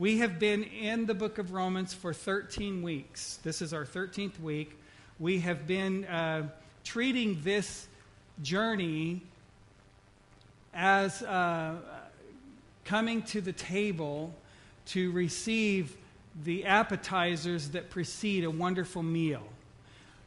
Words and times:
We 0.00 0.16
have 0.20 0.38
been 0.38 0.62
in 0.62 1.04
the 1.04 1.12
book 1.12 1.36
of 1.36 1.52
Romans 1.52 1.92
for 1.92 2.14
13 2.14 2.80
weeks. 2.80 3.38
This 3.42 3.60
is 3.60 3.74
our 3.74 3.84
13th 3.84 4.40
week. 4.40 4.78
We 5.18 5.40
have 5.40 5.66
been 5.66 6.06
uh, 6.06 6.48
treating 6.84 7.42
this 7.42 7.86
journey 8.40 9.20
as 10.72 11.20
uh, 11.22 11.74
coming 12.86 13.20
to 13.24 13.42
the 13.42 13.52
table 13.52 14.32
to 14.86 15.12
receive 15.12 15.98
the 16.44 16.64
appetizers 16.64 17.68
that 17.72 17.90
precede 17.90 18.44
a 18.44 18.50
wonderful 18.50 19.02
meal 19.02 19.46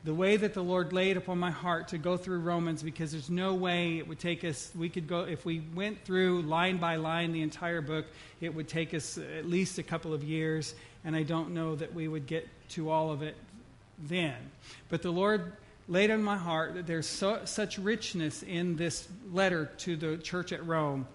the 0.03 0.13
way 0.13 0.35
that 0.35 0.53
the 0.53 0.63
Lord 0.63 0.91
laid 0.91 1.15
upon 1.15 1.39
my 1.39 1.51
heart 1.51 1.87
to 1.89 1.97
go 1.97 2.17
through 2.17 2.39
Romans 2.39 2.83
because 2.83 3.13
there's 3.13 3.29
no 3.29 3.53
way 3.53 3.97
it 3.97 4.07
would 4.07 4.19
take 4.19 4.43
us, 4.43 4.71
we 4.75 4.89
could 4.89 5.07
go, 5.07 5.21
if 5.21 5.45
we 5.45 5.63
went 5.73 6.03
through 6.03 6.41
line 6.41 6.77
by 6.77 6.97
line 6.97 7.31
the 7.31 7.41
entire 7.41 7.81
book, 7.81 8.05
it 8.41 8.53
would 8.53 8.67
take 8.67 8.93
us 8.93 9.17
at 9.17 9.45
least 9.45 9.77
a 9.77 9.83
couple 9.83 10.13
of 10.13 10.23
years, 10.23 10.75
and 11.05 11.15
I 11.15 11.23
don't 11.23 11.53
know 11.53 11.75
that 11.75 11.93
we 11.93 12.09
would 12.09 12.27
get 12.27 12.47
to 12.71 12.89
all 12.89 13.11
of 13.11 13.21
it 13.21 13.37
then. 13.97 14.35
But 14.89 15.01
the 15.03 15.11
Lord 15.11 15.53
laid 15.87 16.11
on 16.11 16.21
my 16.21 16.37
heart 16.37 16.73
that 16.75 16.85
there's 16.85 17.07
so, 17.07 17.41
such 17.45 17.77
richness 17.77 18.43
in 18.43 18.75
this 18.75 19.07
letter 19.31 19.71
to 19.77 19.95
the 19.95 20.17
church 20.17 20.51
at 20.51 20.65
Rome 20.65 21.07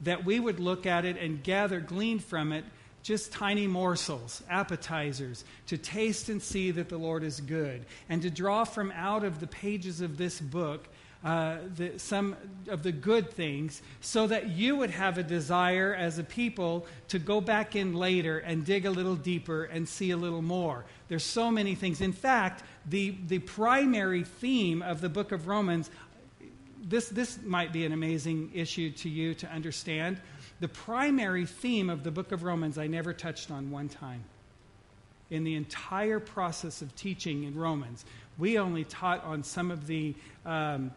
that 0.00 0.24
we 0.24 0.40
would 0.40 0.58
look 0.58 0.84
at 0.84 1.04
it 1.04 1.16
and 1.16 1.44
gather, 1.44 1.78
glean 1.78 2.18
from 2.18 2.52
it 2.52 2.64
just 3.02 3.32
tiny 3.32 3.66
morsels, 3.66 4.42
appetizers, 4.48 5.44
to 5.66 5.76
taste 5.76 6.28
and 6.28 6.40
see 6.40 6.70
that 6.70 6.88
the 6.88 6.98
Lord 6.98 7.24
is 7.24 7.40
good, 7.40 7.84
and 8.08 8.22
to 8.22 8.30
draw 8.30 8.64
from 8.64 8.92
out 8.92 9.24
of 9.24 9.40
the 9.40 9.46
pages 9.46 10.00
of 10.00 10.16
this 10.16 10.40
book 10.40 10.88
uh, 11.24 11.58
the, 11.76 11.96
some 11.98 12.34
of 12.66 12.82
the 12.82 12.90
good 12.90 13.30
things, 13.30 13.80
so 14.00 14.26
that 14.26 14.48
you 14.48 14.74
would 14.74 14.90
have 14.90 15.18
a 15.18 15.22
desire 15.22 15.94
as 15.94 16.18
a 16.18 16.24
people 16.24 16.84
to 17.06 17.18
go 17.18 17.40
back 17.40 17.76
in 17.76 17.94
later 17.94 18.38
and 18.38 18.64
dig 18.64 18.86
a 18.86 18.90
little 18.90 19.14
deeper 19.14 19.64
and 19.64 19.88
see 19.88 20.10
a 20.10 20.16
little 20.16 20.42
more. 20.42 20.84
There's 21.06 21.22
so 21.22 21.48
many 21.48 21.76
things. 21.76 22.00
In 22.00 22.12
fact, 22.12 22.64
the, 22.86 23.16
the 23.28 23.38
primary 23.38 24.24
theme 24.24 24.82
of 24.82 25.00
the 25.00 25.08
book 25.08 25.30
of 25.30 25.46
Romans, 25.46 25.90
this, 26.82 27.08
this 27.08 27.40
might 27.44 27.72
be 27.72 27.86
an 27.86 27.92
amazing 27.92 28.50
issue 28.52 28.90
to 28.90 29.08
you 29.08 29.34
to 29.34 29.48
understand 29.48 30.20
the 30.62 30.68
primary 30.68 31.44
theme 31.44 31.90
of 31.90 32.04
the 32.04 32.12
book 32.12 32.30
of 32.30 32.44
Romans 32.44 32.78
I 32.78 32.86
never 32.86 33.12
touched 33.12 33.50
on 33.50 33.72
one 33.72 33.88
time. 33.88 34.22
In 35.28 35.42
the 35.42 35.56
entire 35.56 36.20
process 36.20 36.82
of 36.82 36.94
teaching 36.94 37.42
in 37.42 37.56
Romans, 37.56 38.04
we 38.38 38.60
only 38.60 38.84
taught 38.84 39.24
on 39.24 39.42
some 39.42 39.72
of 39.72 39.88
the 39.88 40.14
um, 40.46 40.92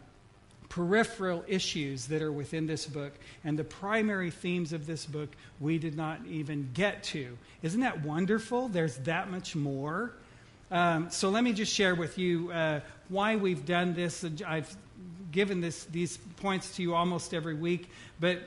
peripheral 0.68 1.44
issues 1.48 2.06
that 2.06 2.22
are 2.22 2.30
within 2.30 2.68
this 2.68 2.86
book, 2.86 3.12
and 3.42 3.58
the 3.58 3.64
primary 3.64 4.30
themes 4.30 4.72
of 4.72 4.86
this 4.86 5.04
book 5.04 5.30
we 5.58 5.78
did 5.78 5.96
not 5.96 6.20
even 6.28 6.70
get 6.72 7.02
to. 7.02 7.36
Isn't 7.62 7.80
that 7.80 8.04
wonderful? 8.04 8.68
There's 8.68 8.98
that 8.98 9.32
much 9.32 9.56
more. 9.56 10.12
Um, 10.70 11.10
so 11.10 11.28
let 11.28 11.42
me 11.42 11.52
just 11.52 11.74
share 11.74 11.96
with 11.96 12.18
you 12.18 12.52
uh, 12.52 12.80
why 13.08 13.34
we've 13.34 13.66
done 13.66 13.94
this. 13.94 14.24
I've 14.46 14.76
given 15.32 15.60
this, 15.60 15.84
these 15.86 16.18
points 16.36 16.76
to 16.76 16.82
you 16.82 16.94
almost 16.94 17.34
every 17.34 17.54
week, 17.54 17.90
but 18.20 18.42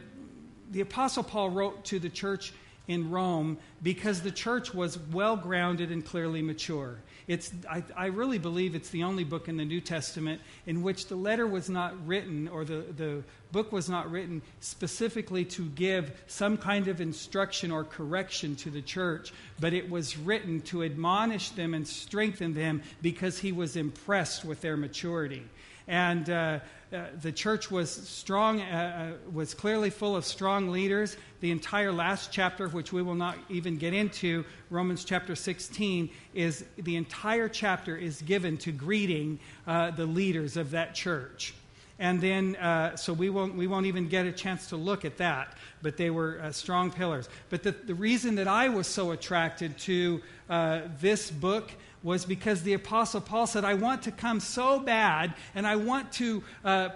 the 0.72 0.82
Apostle 0.82 1.24
Paul 1.24 1.50
wrote 1.50 1.86
to 1.86 2.00
the 2.00 2.10
church 2.10 2.54
in 2.90 3.12
Rome 3.12 3.58
because 3.84 4.22
the 4.22 4.32
church 4.32 4.74
was 4.74 4.98
well 5.12 5.38
grounded 5.38 5.92
and 5.92 6.04
clearly 6.04 6.42
mature. 6.42 6.98
It's, 7.28 7.52
I, 7.70 7.84
I, 7.96 8.06
really 8.08 8.40
believe 8.40 8.74
it's 8.74 8.90
the 8.90 9.04
only 9.04 9.24
book 9.24 9.48
in 9.48 9.58
the 9.58 9.64
New 9.64 9.80
Testament 9.80 10.42
in 10.66 10.82
which 10.82 11.06
the 11.06 11.16
letter 11.16 11.46
was 11.46 11.70
not 11.70 11.94
written 12.08 12.48
or 12.48 12.66
the, 12.66 12.84
the 12.98 13.24
book 13.52 13.72
was 13.72 13.88
not 13.88 14.10
written 14.10 14.42
specifically 14.60 15.46
to 15.46 15.66
give 15.70 16.20
some 16.26 16.58
kind 16.58 16.88
of 16.88 17.00
instruction 17.00 17.70
or 17.70 17.84
correction 17.84 18.56
to 18.56 18.72
the 18.72 18.82
church, 18.82 19.32
but 19.60 19.74
it 19.74 19.88
was 19.88 20.18
written 20.18 20.60
to 20.62 20.84
admonish 20.84 21.50
them 21.52 21.76
and 21.76 21.88
strengthen 21.88 22.56
them 22.56 22.82
because 23.04 23.38
he 23.38 23.52
was 23.52 23.76
impressed 23.76 24.44
with 24.44 24.62
their 24.62 24.76
maturity. 24.76 25.46
And 25.90 26.30
uh, 26.30 26.60
uh, 26.94 27.06
the 27.20 27.32
church 27.32 27.72
was 27.72 27.90
strong, 27.90 28.62
uh, 28.62 29.16
uh, 29.26 29.32
was 29.32 29.56
clearly 29.56 29.90
full 29.90 30.16
of 30.16 30.24
strong 30.24 30.70
leaders. 30.70 31.18
The 31.40 31.50
entire 31.50 31.92
last 31.92 32.32
chapter, 32.32 32.70
which 32.70 32.94
we 32.94 33.02
will 33.02 33.16
not 33.16 33.38
even 33.50 33.76
get 33.76 33.94
into, 33.96 34.46
Romans 34.70 35.04
chapter 35.04 35.36
16, 35.36 36.08
is 36.36 36.64
the 36.78 36.96
entire 36.96 37.50
chapter 37.50 37.98
is 37.98 38.22
given 38.22 38.56
to 38.58 38.72
greeting 38.72 39.40
uh, 39.66 39.90
the 39.90 40.06
leaders 40.06 40.58
of 40.58 40.72
that 40.72 40.94
church. 40.94 41.56
And 42.00 42.22
then, 42.22 42.56
uh, 42.56 42.96
so 42.96 43.12
we 43.14 43.30
won't, 43.30 43.56
we 43.56 43.68
won't 43.68 43.86
even 43.86 44.08
get 44.08 44.26
a 44.26 44.32
chance 44.32 44.68
to 44.68 44.78
look 44.78 45.06
at 45.06 45.18
that, 45.18 45.58
but 45.82 45.98
they 45.98 46.10
were 46.10 46.42
strong 46.52 46.92
pillars. 46.92 47.28
But 47.50 47.62
the, 47.62 47.72
the 47.72 47.94
reason 47.94 48.36
that 48.36 48.48
I 48.48 48.70
was 48.70 48.88
so 48.88 49.12
attracted 49.12 49.78
to 49.80 50.22
this 51.00 51.30
book 51.30 51.72
was 52.02 52.26
because 52.26 52.64
the 52.64 52.74
Apostle 52.74 53.22
Paul 53.22 53.48
said, 53.48 53.66
I 53.66 53.74
want 53.74 54.04
to 54.04 54.12
come 54.12 54.40
so 54.40 54.80
bad 54.80 55.34
and 55.54 55.68
I 55.68 55.76
want 55.76 56.14
to. 56.14 56.44
Uh, 56.64 56.90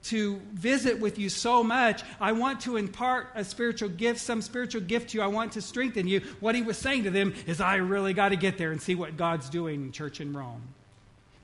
to 0.00 0.40
visit 0.52 1.00
with 1.00 1.18
you 1.18 1.28
so 1.28 1.62
much. 1.62 2.02
I 2.20 2.32
want 2.32 2.60
to 2.60 2.76
impart 2.76 3.30
a 3.34 3.44
spiritual 3.44 3.88
gift, 3.88 4.20
some 4.20 4.40
spiritual 4.40 4.80
gift 4.80 5.10
to 5.10 5.18
you. 5.18 5.24
I 5.24 5.26
want 5.26 5.52
to 5.52 5.60
strengthen 5.60 6.06
you. 6.06 6.20
What 6.40 6.54
he 6.54 6.62
was 6.62 6.78
saying 6.78 7.02
to 7.04 7.10
them 7.10 7.34
is, 7.46 7.60
I 7.60 7.76
really 7.76 8.14
got 8.14 8.30
to 8.30 8.36
get 8.36 8.58
there 8.58 8.70
and 8.70 8.80
see 8.80 8.94
what 8.94 9.16
God's 9.16 9.50
doing 9.50 9.82
in 9.82 9.92
church 9.92 10.20
in 10.20 10.32
Rome. 10.32 10.62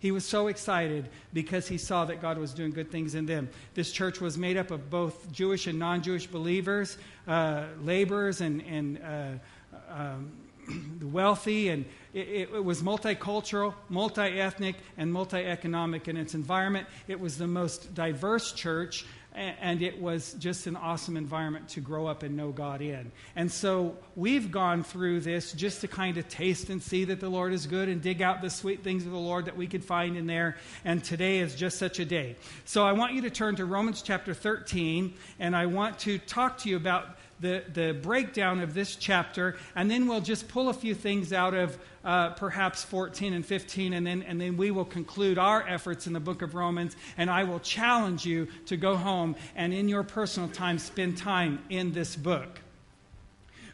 He 0.04 0.10
was 0.10 0.26
so 0.26 0.48
excited 0.48 1.08
because 1.32 1.66
he 1.66 1.78
saw 1.78 2.04
that 2.04 2.20
God 2.20 2.36
was 2.36 2.52
doing 2.52 2.72
good 2.72 2.90
things 2.90 3.14
in 3.14 3.24
them. 3.24 3.48
This 3.72 3.90
church 3.90 4.20
was 4.20 4.36
made 4.36 4.58
up 4.58 4.70
of 4.70 4.90
both 4.90 5.32
Jewish 5.32 5.66
and 5.66 5.78
non 5.78 6.02
Jewish 6.02 6.26
believers, 6.26 6.98
uh, 7.26 7.64
laborers, 7.82 8.42
and, 8.42 8.60
and 8.64 9.00
uh, 9.02 9.78
um, 9.88 10.32
the 10.98 11.06
wealthy, 11.06 11.70
and 11.70 11.86
it, 12.12 12.50
it, 12.52 12.64
was 12.64 12.82
multicultural, 12.82 13.72
multi 13.88 14.20
ethnic, 14.20 14.76
and 14.98 15.10
multi 15.10 15.38
economic 15.38 16.06
in 16.06 16.18
its 16.18 16.34
environment. 16.34 16.86
It 17.08 17.18
was 17.18 17.38
the 17.38 17.46
most 17.46 17.94
diverse 17.94 18.52
church, 18.52 19.06
and 19.34 19.82
it 19.82 20.00
was 20.00 20.34
just 20.34 20.66
an 20.66 20.76
awesome 20.76 21.16
environment 21.16 21.68
to 21.70 21.80
grow 21.80 22.06
up 22.06 22.22
and 22.22 22.36
know 22.36 22.52
God 22.52 22.80
in. 22.80 23.10
And 23.34 23.50
so 23.50 23.96
we've 24.14 24.50
gone 24.50 24.84
through 24.84 25.20
this 25.20 25.52
just 25.52 25.80
to 25.80 25.88
kind 25.88 26.16
of 26.18 26.28
taste 26.28 26.70
and 26.70 26.80
see 26.80 27.04
that 27.06 27.18
the 27.18 27.28
Lord 27.28 27.52
is 27.52 27.66
good 27.66 27.88
and 27.88 28.00
dig 28.00 28.22
out 28.22 28.42
the 28.42 28.50
sweet 28.50 28.84
things 28.84 29.04
of 29.04 29.12
the 29.12 29.18
Lord 29.18 29.46
that 29.46 29.56
we 29.56 29.66
could 29.66 29.84
find 29.84 30.16
in 30.16 30.26
there. 30.26 30.56
And 30.84 31.02
today 31.02 31.40
is 31.40 31.56
just 31.56 31.78
such 31.78 31.98
a 31.98 32.04
day. 32.04 32.36
So 32.64 32.84
I 32.84 32.92
want 32.92 33.14
you 33.14 33.22
to 33.22 33.30
turn 33.30 33.56
to 33.56 33.64
Romans 33.64 34.02
chapter 34.02 34.34
13, 34.34 35.14
and 35.40 35.56
I 35.56 35.66
want 35.66 35.98
to 36.00 36.18
talk 36.18 36.58
to 36.58 36.68
you 36.68 36.76
about 36.76 37.16
the, 37.44 37.62
the 37.74 37.92
breakdown 37.92 38.60
of 38.60 38.72
this 38.72 38.96
chapter, 38.96 39.56
and 39.76 39.90
then 39.90 40.08
we'll 40.08 40.22
just 40.22 40.48
pull 40.48 40.70
a 40.70 40.72
few 40.72 40.94
things 40.94 41.30
out 41.30 41.52
of 41.52 41.78
uh, 42.02 42.30
perhaps 42.30 42.82
14 42.82 43.34
and 43.34 43.44
15, 43.44 43.92
and 43.92 44.06
then, 44.06 44.22
and 44.22 44.40
then 44.40 44.56
we 44.56 44.70
will 44.70 44.86
conclude 44.86 45.36
our 45.36 45.62
efforts 45.68 46.06
in 46.06 46.14
the 46.14 46.20
book 46.20 46.40
of 46.40 46.54
Romans. 46.54 46.96
And 47.18 47.30
I 47.30 47.44
will 47.44 47.60
challenge 47.60 48.24
you 48.24 48.48
to 48.66 48.78
go 48.78 48.96
home 48.96 49.36
and 49.54 49.74
in 49.74 49.90
your 49.90 50.04
personal 50.04 50.48
time 50.48 50.78
spend 50.78 51.18
time 51.18 51.62
in 51.68 51.92
this 51.92 52.16
book. 52.16 52.60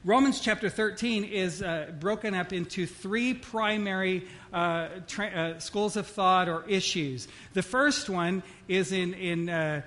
Romans 0.03 0.41
chapter 0.41 0.71
13 0.71 1.25
is 1.25 1.63
uh, 1.63 1.93
broken 2.01 2.35
up 2.35 2.55
into 2.55 2.87
three 2.87 3.35
primary 3.35 4.27
uh, 4.51 4.89
tra- 5.07 5.27
uh, 5.27 5.59
schools 5.59 5.95
of 5.95 6.07
thought 6.07 6.49
or 6.49 6.65
issues. 6.67 7.29
The 7.53 7.63
first 7.63 8.09
one 8.09 8.43
is 8.67 8.93
in, 8.93 9.13
in 9.13 9.51
uh, 9.51 9.83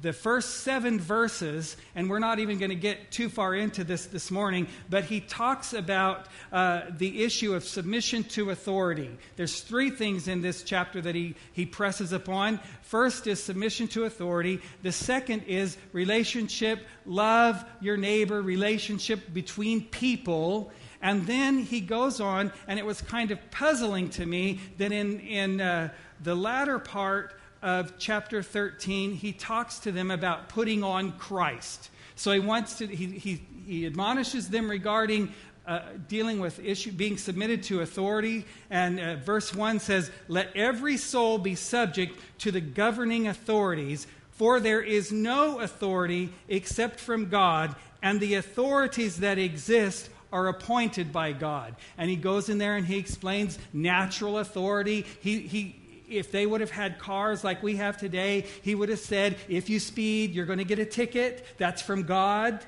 the 0.00 0.12
first 0.12 0.58
seven 0.60 0.98
verses, 0.98 1.76
and 1.94 2.10
we're 2.10 2.18
not 2.18 2.40
even 2.40 2.58
going 2.58 2.70
to 2.70 2.74
get 2.74 3.10
too 3.12 3.28
far 3.28 3.54
into 3.54 3.84
this 3.84 4.06
this 4.06 4.30
morning, 4.30 4.66
but 4.90 5.04
he 5.04 5.20
talks 5.20 5.72
about 5.72 6.26
uh, 6.52 6.82
the 6.90 7.22
issue 7.22 7.54
of 7.54 7.62
submission 7.62 8.24
to 8.24 8.50
authority. 8.50 9.16
There's 9.36 9.60
three 9.60 9.90
things 9.90 10.26
in 10.26 10.42
this 10.42 10.64
chapter 10.64 11.00
that 11.00 11.14
he, 11.14 11.36
he 11.52 11.66
presses 11.66 12.12
upon. 12.12 12.58
First 12.82 13.26
is 13.26 13.42
submission 13.42 13.86
to 13.88 14.04
authority, 14.04 14.60
the 14.82 14.92
second 14.92 15.44
is 15.44 15.76
relationship, 15.92 16.84
love 17.04 17.64
your 17.80 17.96
neighbor, 17.96 18.42
relationship 18.42 19.32
between 19.32 19.82
people. 19.82 20.72
And 21.00 21.26
then 21.26 21.58
he 21.58 21.80
goes 21.80 22.20
on, 22.20 22.52
and 22.66 22.78
it 22.78 22.86
was 22.86 23.00
kind 23.02 23.30
of 23.30 23.38
puzzling 23.52 24.08
to 24.10 24.26
me 24.26 24.60
that 24.78 24.90
in, 24.90 25.20
in 25.20 25.60
uh, 25.60 25.90
the 26.20 26.34
latter 26.34 26.78
part, 26.78 27.38
of 27.62 27.98
chapter 27.98 28.42
13, 28.42 29.12
he 29.12 29.32
talks 29.32 29.78
to 29.80 29.92
them 29.92 30.10
about 30.10 30.48
putting 30.48 30.84
on 30.84 31.12
Christ. 31.12 31.90
So 32.14 32.32
he 32.32 32.40
wants 32.40 32.78
to, 32.78 32.86
he, 32.86 33.06
he, 33.06 33.42
he 33.66 33.86
admonishes 33.86 34.48
them 34.48 34.70
regarding 34.70 35.32
uh, 35.66 35.80
dealing 36.08 36.38
with 36.38 36.60
issue 36.60 36.92
being 36.92 37.18
submitted 37.18 37.62
to 37.64 37.80
authority. 37.80 38.44
And 38.70 39.00
uh, 39.00 39.16
verse 39.16 39.52
1 39.52 39.80
says 39.80 40.10
let 40.28 40.54
every 40.54 40.96
soul 40.96 41.38
be 41.38 41.56
subject 41.56 42.18
to 42.38 42.52
the 42.52 42.60
governing 42.60 43.26
authorities 43.26 44.06
for 44.30 44.60
there 44.60 44.82
is 44.82 45.10
no 45.10 45.60
authority 45.60 46.30
except 46.46 47.00
from 47.00 47.30
god 47.30 47.74
and 48.02 48.20
the 48.20 48.34
authorities 48.34 49.20
that 49.20 49.38
exist 49.38 50.10
are 50.32 50.48
appointed 50.48 51.12
by 51.12 51.32
god. 51.32 51.74
And 51.96 52.10
he 52.10 52.16
goes 52.16 52.48
in 52.48 52.58
there 52.58 52.76
and 52.76 52.86
he 52.86 52.98
explains 52.98 53.58
natural 53.72 54.38
authority. 54.38 55.06
He, 55.20 55.40
he 55.40 55.76
if 56.08 56.30
they 56.30 56.46
would 56.46 56.60
have 56.60 56.70
had 56.70 56.98
cars 56.98 57.44
like 57.44 57.62
we 57.62 57.76
have 57.76 57.96
today, 57.96 58.46
he 58.62 58.74
would 58.74 58.88
have 58.88 58.98
said, 58.98 59.36
if 59.48 59.68
you 59.68 59.80
speed, 59.80 60.32
you're 60.32 60.46
going 60.46 60.58
to 60.58 60.64
get 60.64 60.78
a 60.78 60.84
ticket. 60.84 61.46
That's 61.58 61.82
from 61.82 62.04
God. 62.04 62.64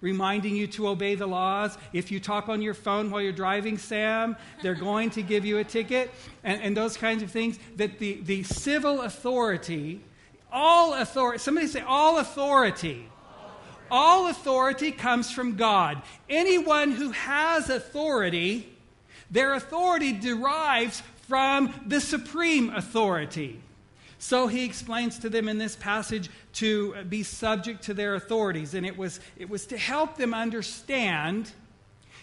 reminding 0.00 0.56
you 0.56 0.66
to 0.66 0.88
obey 0.88 1.14
the 1.14 1.26
laws. 1.26 1.76
If 1.92 2.10
you 2.10 2.20
talk 2.20 2.48
on 2.48 2.62
your 2.62 2.72
phone 2.72 3.10
while 3.10 3.20
you're 3.20 3.32
driving, 3.32 3.76
Sam, 3.76 4.36
they're 4.62 4.74
going 4.90 5.10
to 5.10 5.22
give 5.22 5.44
you 5.44 5.58
a 5.58 5.64
ticket, 5.64 6.10
and, 6.42 6.62
and 6.62 6.76
those 6.76 6.96
kinds 6.96 7.22
of 7.22 7.30
things. 7.30 7.58
That 7.76 7.98
the, 7.98 8.20
the 8.22 8.42
civil 8.44 9.02
authority, 9.02 10.00
all 10.50 10.94
authority, 10.94 11.38
somebody 11.38 11.66
say, 11.66 11.80
all 11.80 12.18
authority. 12.18 13.06
All 13.90 14.28
authority 14.28 14.92
comes 14.92 15.32
from 15.32 15.56
God. 15.56 16.00
Anyone 16.28 16.92
who 16.92 17.10
has 17.10 17.68
authority, 17.68 18.72
their 19.30 19.54
authority 19.54 20.12
derives 20.12 21.02
from 21.30 21.72
the 21.86 22.00
supreme 22.00 22.70
authority. 22.70 23.60
So 24.18 24.48
he 24.48 24.64
explains 24.64 25.20
to 25.20 25.28
them 25.28 25.48
in 25.48 25.58
this 25.58 25.76
passage 25.76 26.28
to 26.54 27.04
be 27.04 27.22
subject 27.22 27.84
to 27.84 27.94
their 27.94 28.16
authorities. 28.16 28.74
And 28.74 28.84
it 28.84 28.98
was, 28.98 29.20
it 29.38 29.48
was 29.48 29.64
to 29.66 29.78
help 29.78 30.16
them 30.16 30.34
understand 30.34 31.52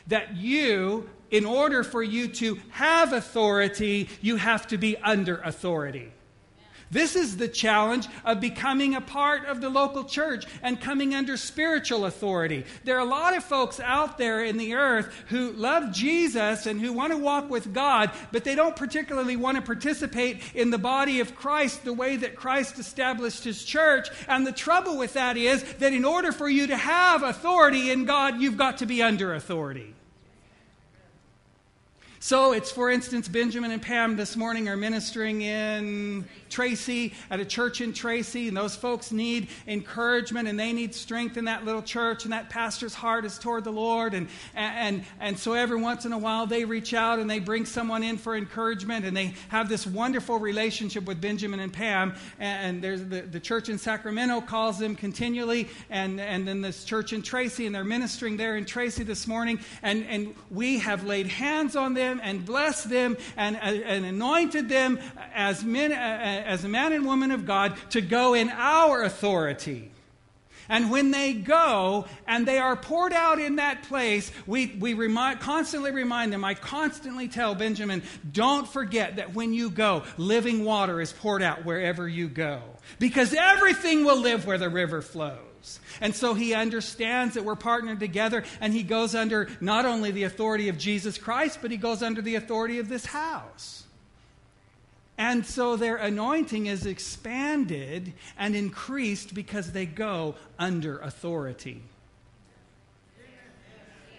that 0.07 0.35
you, 0.35 1.09
in 1.31 1.45
order 1.45 1.85
for 1.85 2.03
you 2.03 2.27
to 2.27 2.59
have 2.71 3.13
authority, 3.13 4.09
you 4.21 4.35
have 4.35 4.67
to 4.67 4.77
be 4.77 4.97
under 4.97 5.37
authority. 5.37 6.11
This 6.89 7.15
is 7.15 7.37
the 7.37 7.47
challenge 7.47 8.07
of 8.23 8.39
becoming 8.39 8.95
a 8.95 9.01
part 9.01 9.45
of 9.45 9.59
the 9.59 9.69
local 9.69 10.05
church 10.05 10.45
and 10.61 10.79
coming 10.79 11.13
under 11.13 11.35
spiritual 11.35 12.05
authority. 12.05 12.65
There 12.85 12.95
are 12.95 13.05
a 13.05 13.05
lot 13.05 13.35
of 13.35 13.43
folks 13.43 13.79
out 13.79 14.17
there 14.17 14.43
in 14.43 14.57
the 14.57 14.75
earth 14.75 15.13
who 15.27 15.51
love 15.51 15.91
Jesus 15.91 16.65
and 16.65 16.79
who 16.79 16.93
want 16.93 17.11
to 17.11 17.17
walk 17.17 17.49
with 17.49 17.73
God, 17.73 18.11
but 18.31 18.43
they 18.43 18.55
don't 18.55 18.75
particularly 18.75 19.35
want 19.35 19.55
to 19.55 19.61
participate 19.61 20.41
in 20.55 20.69
the 20.69 20.77
body 20.77 21.19
of 21.19 21.35
Christ 21.35 21.83
the 21.83 21.93
way 21.93 22.15
that 22.15 22.35
Christ 22.35 22.79
established 22.79 23.43
his 23.43 23.63
church. 23.63 24.07
And 24.27 24.47
the 24.47 24.51
trouble 24.51 24.97
with 24.97 25.13
that 25.13 25.35
is 25.35 25.63
that 25.75 25.93
in 25.93 26.05
order 26.05 26.31
for 26.31 26.47
you 26.47 26.67
to 26.67 26.77
have 26.77 27.23
authority 27.23 27.91
in 27.91 28.05
God, 28.05 28.39
you've 28.39 28.57
got 28.57 28.77
to 28.77 28.85
be 28.85 29.01
under 29.03 29.33
authority. 29.33 29.93
So 32.27 32.51
it's, 32.51 32.69
for 32.69 32.91
instance, 32.91 33.29
Benjamin 33.29 33.71
and 33.71 33.81
Pam 33.81 34.17
this 34.17 34.35
morning 34.35 34.67
are 34.67 34.75
ministering 34.75 35.43
in 35.43 36.25
Tracy 36.49 37.13
at 37.29 37.39
a 37.39 37.45
church 37.45 37.79
in 37.79 37.93
Tracy, 37.93 38.49
and 38.49 38.57
those 38.57 38.75
folks 38.75 39.13
need 39.13 39.47
encouragement 39.65 40.49
and 40.49 40.59
they 40.59 40.73
need 40.73 40.93
strength 40.93 41.37
in 41.37 41.45
that 41.45 41.63
little 41.63 41.81
church, 41.81 42.25
and 42.25 42.33
that 42.33 42.49
pastor's 42.49 42.93
heart 42.93 43.23
is 43.23 43.39
toward 43.39 43.63
the 43.63 43.71
Lord. 43.71 44.13
And, 44.13 44.27
and, 44.55 45.05
and 45.21 45.39
so 45.39 45.53
every 45.53 45.79
once 45.79 46.03
in 46.03 46.11
a 46.11 46.17
while 46.17 46.45
they 46.45 46.65
reach 46.65 46.93
out 46.93 47.19
and 47.19 47.29
they 47.29 47.39
bring 47.39 47.63
someone 47.63 48.03
in 48.03 48.17
for 48.17 48.35
encouragement, 48.35 49.05
and 49.05 49.15
they 49.15 49.33
have 49.47 49.69
this 49.69 49.87
wonderful 49.87 50.37
relationship 50.37 51.05
with 51.05 51.21
Benjamin 51.21 51.61
and 51.61 51.71
Pam. 51.71 52.13
And 52.39 52.81
there's 52.81 53.05
the, 53.05 53.21
the 53.21 53.39
church 53.39 53.69
in 53.69 53.77
Sacramento 53.77 54.41
calls 54.41 54.79
them 54.79 54.97
continually, 54.97 55.69
and, 55.89 56.19
and 56.19 56.45
then 56.45 56.59
this 56.59 56.83
church 56.83 57.13
in 57.13 57.21
Tracy, 57.21 57.67
and 57.67 57.73
they're 57.73 57.85
ministering 57.85 58.35
there 58.35 58.57
in 58.57 58.65
Tracy 58.65 59.05
this 59.05 59.27
morning. 59.27 59.61
And, 59.81 60.05
and 60.07 60.35
we 60.51 60.79
have 60.79 61.05
laid 61.05 61.27
hands 61.27 61.77
on 61.77 61.93
them 61.93 62.16
them 62.17 62.27
and 62.27 62.45
blessed 62.45 62.89
them 62.89 63.17
and, 63.35 63.57
and 63.57 64.05
anointed 64.05 64.69
them 64.69 64.99
as, 65.33 65.63
men, 65.63 65.91
uh, 65.91 65.95
as 65.95 66.63
a 66.63 66.69
man 66.69 66.93
and 66.93 67.05
woman 67.05 67.31
of 67.31 67.45
God 67.45 67.75
to 67.91 68.01
go 68.01 68.33
in 68.33 68.49
our 68.49 69.03
authority. 69.03 69.91
And 70.69 70.91
when 70.91 71.11
they 71.11 71.31
go 71.31 72.07
and 72.27 72.45
they 72.45 72.57
are 72.57 72.75
poured 72.75 73.13
out 73.13 73.39
in 73.39 73.55
that 73.55 73.83
place, 73.83 74.31
we, 74.45 74.75
we 74.79 74.95
remind, 74.95 75.39
constantly 75.39 75.91
remind 75.91 76.33
them. 76.33 76.43
I 76.43 76.55
constantly 76.55 77.29
tell 77.29 77.55
Benjamin, 77.55 78.03
don't 78.33 78.67
forget 78.67 79.15
that 79.15 79.33
when 79.33 79.53
you 79.53 79.69
go, 79.69 80.03
living 80.17 80.65
water 80.65 80.99
is 80.99 81.13
poured 81.13 81.41
out 81.41 81.63
wherever 81.63 82.07
you 82.07 82.27
go. 82.27 82.61
Because 82.99 83.33
everything 83.33 84.03
will 84.03 84.19
live 84.19 84.45
where 84.45 84.57
the 84.57 84.69
river 84.69 85.01
flows. 85.01 85.46
And 86.01 86.15
so 86.15 86.33
he 86.33 86.53
understands 86.53 87.33
that 87.35 87.43
we're 87.43 87.55
partnered 87.55 87.99
together, 87.99 88.43
and 88.61 88.73
he 88.73 88.83
goes 88.83 89.15
under 89.15 89.49
not 89.59 89.85
only 89.85 90.11
the 90.11 90.23
authority 90.23 90.69
of 90.69 90.77
Jesus 90.77 91.17
Christ, 91.17 91.59
but 91.61 91.71
he 91.71 91.77
goes 91.77 92.03
under 92.03 92.21
the 92.21 92.35
authority 92.35 92.79
of 92.79 92.89
this 92.89 93.05
house. 93.05 93.83
And 95.17 95.45
so 95.45 95.75
their 95.75 95.95
anointing 95.95 96.67
is 96.67 96.85
expanded 96.85 98.13
and 98.37 98.55
increased 98.55 99.33
because 99.33 99.71
they 99.71 99.85
go 99.85 100.35
under 100.59 100.99
authority. 100.99 101.81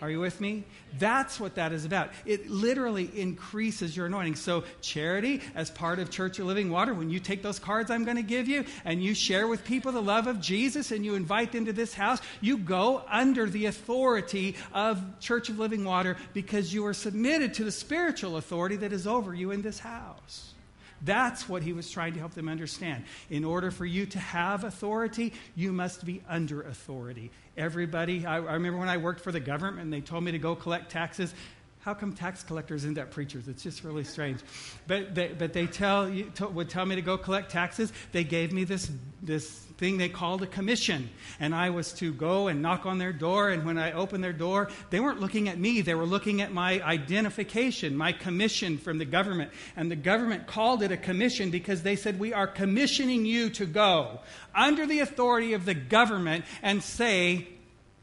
Are 0.00 0.10
you 0.10 0.20
with 0.20 0.40
me? 0.40 0.64
That's 0.98 1.40
what 1.40 1.56
that 1.56 1.72
is 1.72 1.84
about. 1.84 2.10
It 2.24 2.48
literally 2.48 3.10
increases 3.18 3.96
your 3.96 4.06
anointing. 4.06 4.36
So, 4.36 4.64
charity, 4.80 5.42
as 5.54 5.70
part 5.70 5.98
of 5.98 6.10
Church 6.10 6.38
of 6.38 6.46
Living 6.46 6.70
Water, 6.70 6.94
when 6.94 7.10
you 7.10 7.18
take 7.18 7.42
those 7.42 7.58
cards 7.58 7.90
I'm 7.90 8.04
going 8.04 8.16
to 8.16 8.22
give 8.22 8.48
you 8.48 8.64
and 8.84 9.02
you 9.02 9.14
share 9.14 9.48
with 9.48 9.64
people 9.64 9.90
the 9.90 10.00
love 10.00 10.26
of 10.26 10.40
Jesus 10.40 10.92
and 10.92 11.04
you 11.04 11.14
invite 11.14 11.52
them 11.52 11.66
to 11.66 11.72
this 11.72 11.94
house, 11.94 12.20
you 12.40 12.58
go 12.58 13.02
under 13.08 13.46
the 13.46 13.66
authority 13.66 14.56
of 14.72 15.02
Church 15.20 15.48
of 15.48 15.58
Living 15.58 15.84
Water 15.84 16.16
because 16.32 16.72
you 16.72 16.86
are 16.86 16.94
submitted 16.94 17.54
to 17.54 17.64
the 17.64 17.72
spiritual 17.72 18.36
authority 18.36 18.76
that 18.76 18.92
is 18.92 19.06
over 19.06 19.34
you 19.34 19.50
in 19.50 19.62
this 19.62 19.80
house. 19.80 20.54
That's 21.02 21.48
what 21.48 21.62
he 21.62 21.72
was 21.72 21.90
trying 21.90 22.14
to 22.14 22.18
help 22.18 22.34
them 22.34 22.48
understand. 22.48 23.04
In 23.30 23.44
order 23.44 23.70
for 23.70 23.86
you 23.86 24.06
to 24.06 24.18
have 24.18 24.64
authority, 24.64 25.32
you 25.54 25.72
must 25.72 26.04
be 26.04 26.22
under 26.28 26.62
authority. 26.62 27.30
Everybody, 27.56 28.26
I, 28.26 28.36
I, 28.36 28.54
remember 28.54 28.78
when 28.78 28.88
I 28.88 28.96
worked 28.96 29.20
for 29.20 29.32
the 29.32 29.40
government 29.40 29.82
and 29.82 29.92
they 29.92 30.00
told 30.00 30.24
me 30.24 30.32
to 30.32 30.38
go 30.38 30.54
collect 30.54 30.90
taxes. 30.90 31.34
How 31.80 31.94
come 31.94 32.12
tax 32.12 32.42
collectors 32.42 32.84
end 32.84 32.98
up 32.98 33.10
preachers? 33.10 33.46
It's 33.48 33.62
just 33.62 33.84
really 33.84 34.04
strange. 34.04 34.40
But 34.86 35.14
they, 35.14 35.28
but 35.28 35.52
they 35.52 35.66
tell, 35.66 36.10
would 36.50 36.68
tell 36.68 36.84
me 36.84 36.96
to 36.96 37.02
go 37.02 37.16
collect 37.16 37.50
taxes. 37.50 37.92
They 38.12 38.24
gave 38.24 38.52
me 38.52 38.64
this, 38.64 38.90
this 39.22 39.67
thing 39.78 39.96
they 39.96 40.08
called 40.08 40.42
a 40.42 40.46
commission. 40.46 41.08
And 41.40 41.54
I 41.54 41.70
was 41.70 41.92
to 41.94 42.12
go 42.12 42.48
and 42.48 42.60
knock 42.60 42.84
on 42.84 42.98
their 42.98 43.12
door. 43.12 43.48
And 43.48 43.64
when 43.64 43.78
I 43.78 43.92
opened 43.92 44.22
their 44.22 44.32
door, 44.32 44.68
they 44.90 45.00
weren't 45.00 45.20
looking 45.20 45.48
at 45.48 45.58
me, 45.58 45.80
they 45.80 45.94
were 45.94 46.04
looking 46.04 46.42
at 46.42 46.52
my 46.52 46.82
identification, 46.82 47.96
my 47.96 48.12
commission 48.12 48.76
from 48.76 48.98
the 48.98 49.04
government. 49.04 49.52
And 49.76 49.90
the 49.90 49.96
government 49.96 50.46
called 50.46 50.82
it 50.82 50.92
a 50.92 50.96
commission 50.96 51.50
because 51.50 51.82
they 51.82 51.96
said, 51.96 52.18
We 52.18 52.32
are 52.32 52.46
commissioning 52.46 53.24
you 53.24 53.50
to 53.50 53.66
go 53.66 54.20
under 54.54 54.86
the 54.86 55.00
authority 55.00 55.54
of 55.54 55.64
the 55.64 55.74
government 55.74 56.44
and 56.62 56.82
say, 56.82 57.48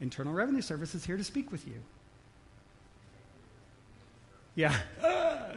Internal 0.00 0.32
Revenue 0.32 0.62
Service 0.62 0.94
is 0.94 1.04
here 1.04 1.16
to 1.16 1.24
speak 1.24 1.52
with 1.52 1.66
you. 1.66 1.82
Yeah. 4.54 4.74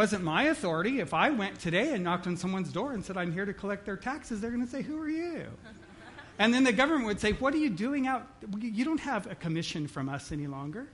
wasn't 0.00 0.24
my 0.24 0.44
authority. 0.44 0.98
If 0.98 1.12
I 1.12 1.28
went 1.28 1.60
today 1.60 1.92
and 1.92 2.02
knocked 2.02 2.26
on 2.26 2.34
someone's 2.34 2.72
door 2.72 2.94
and 2.94 3.04
said, 3.04 3.18
I'm 3.18 3.34
here 3.34 3.44
to 3.44 3.52
collect 3.52 3.84
their 3.84 3.98
taxes, 3.98 4.40
they're 4.40 4.50
going 4.50 4.64
to 4.64 4.70
say, 4.70 4.80
Who 4.80 4.98
are 4.98 5.08
you? 5.08 5.46
And 6.38 6.54
then 6.54 6.64
the 6.64 6.72
government 6.72 7.04
would 7.04 7.20
say, 7.20 7.32
What 7.32 7.52
are 7.52 7.58
you 7.58 7.68
doing 7.68 8.06
out? 8.06 8.26
You 8.58 8.82
don't 8.82 9.00
have 9.00 9.30
a 9.30 9.34
commission 9.34 9.86
from 9.86 10.08
us 10.08 10.32
any 10.32 10.46
longer, 10.46 10.88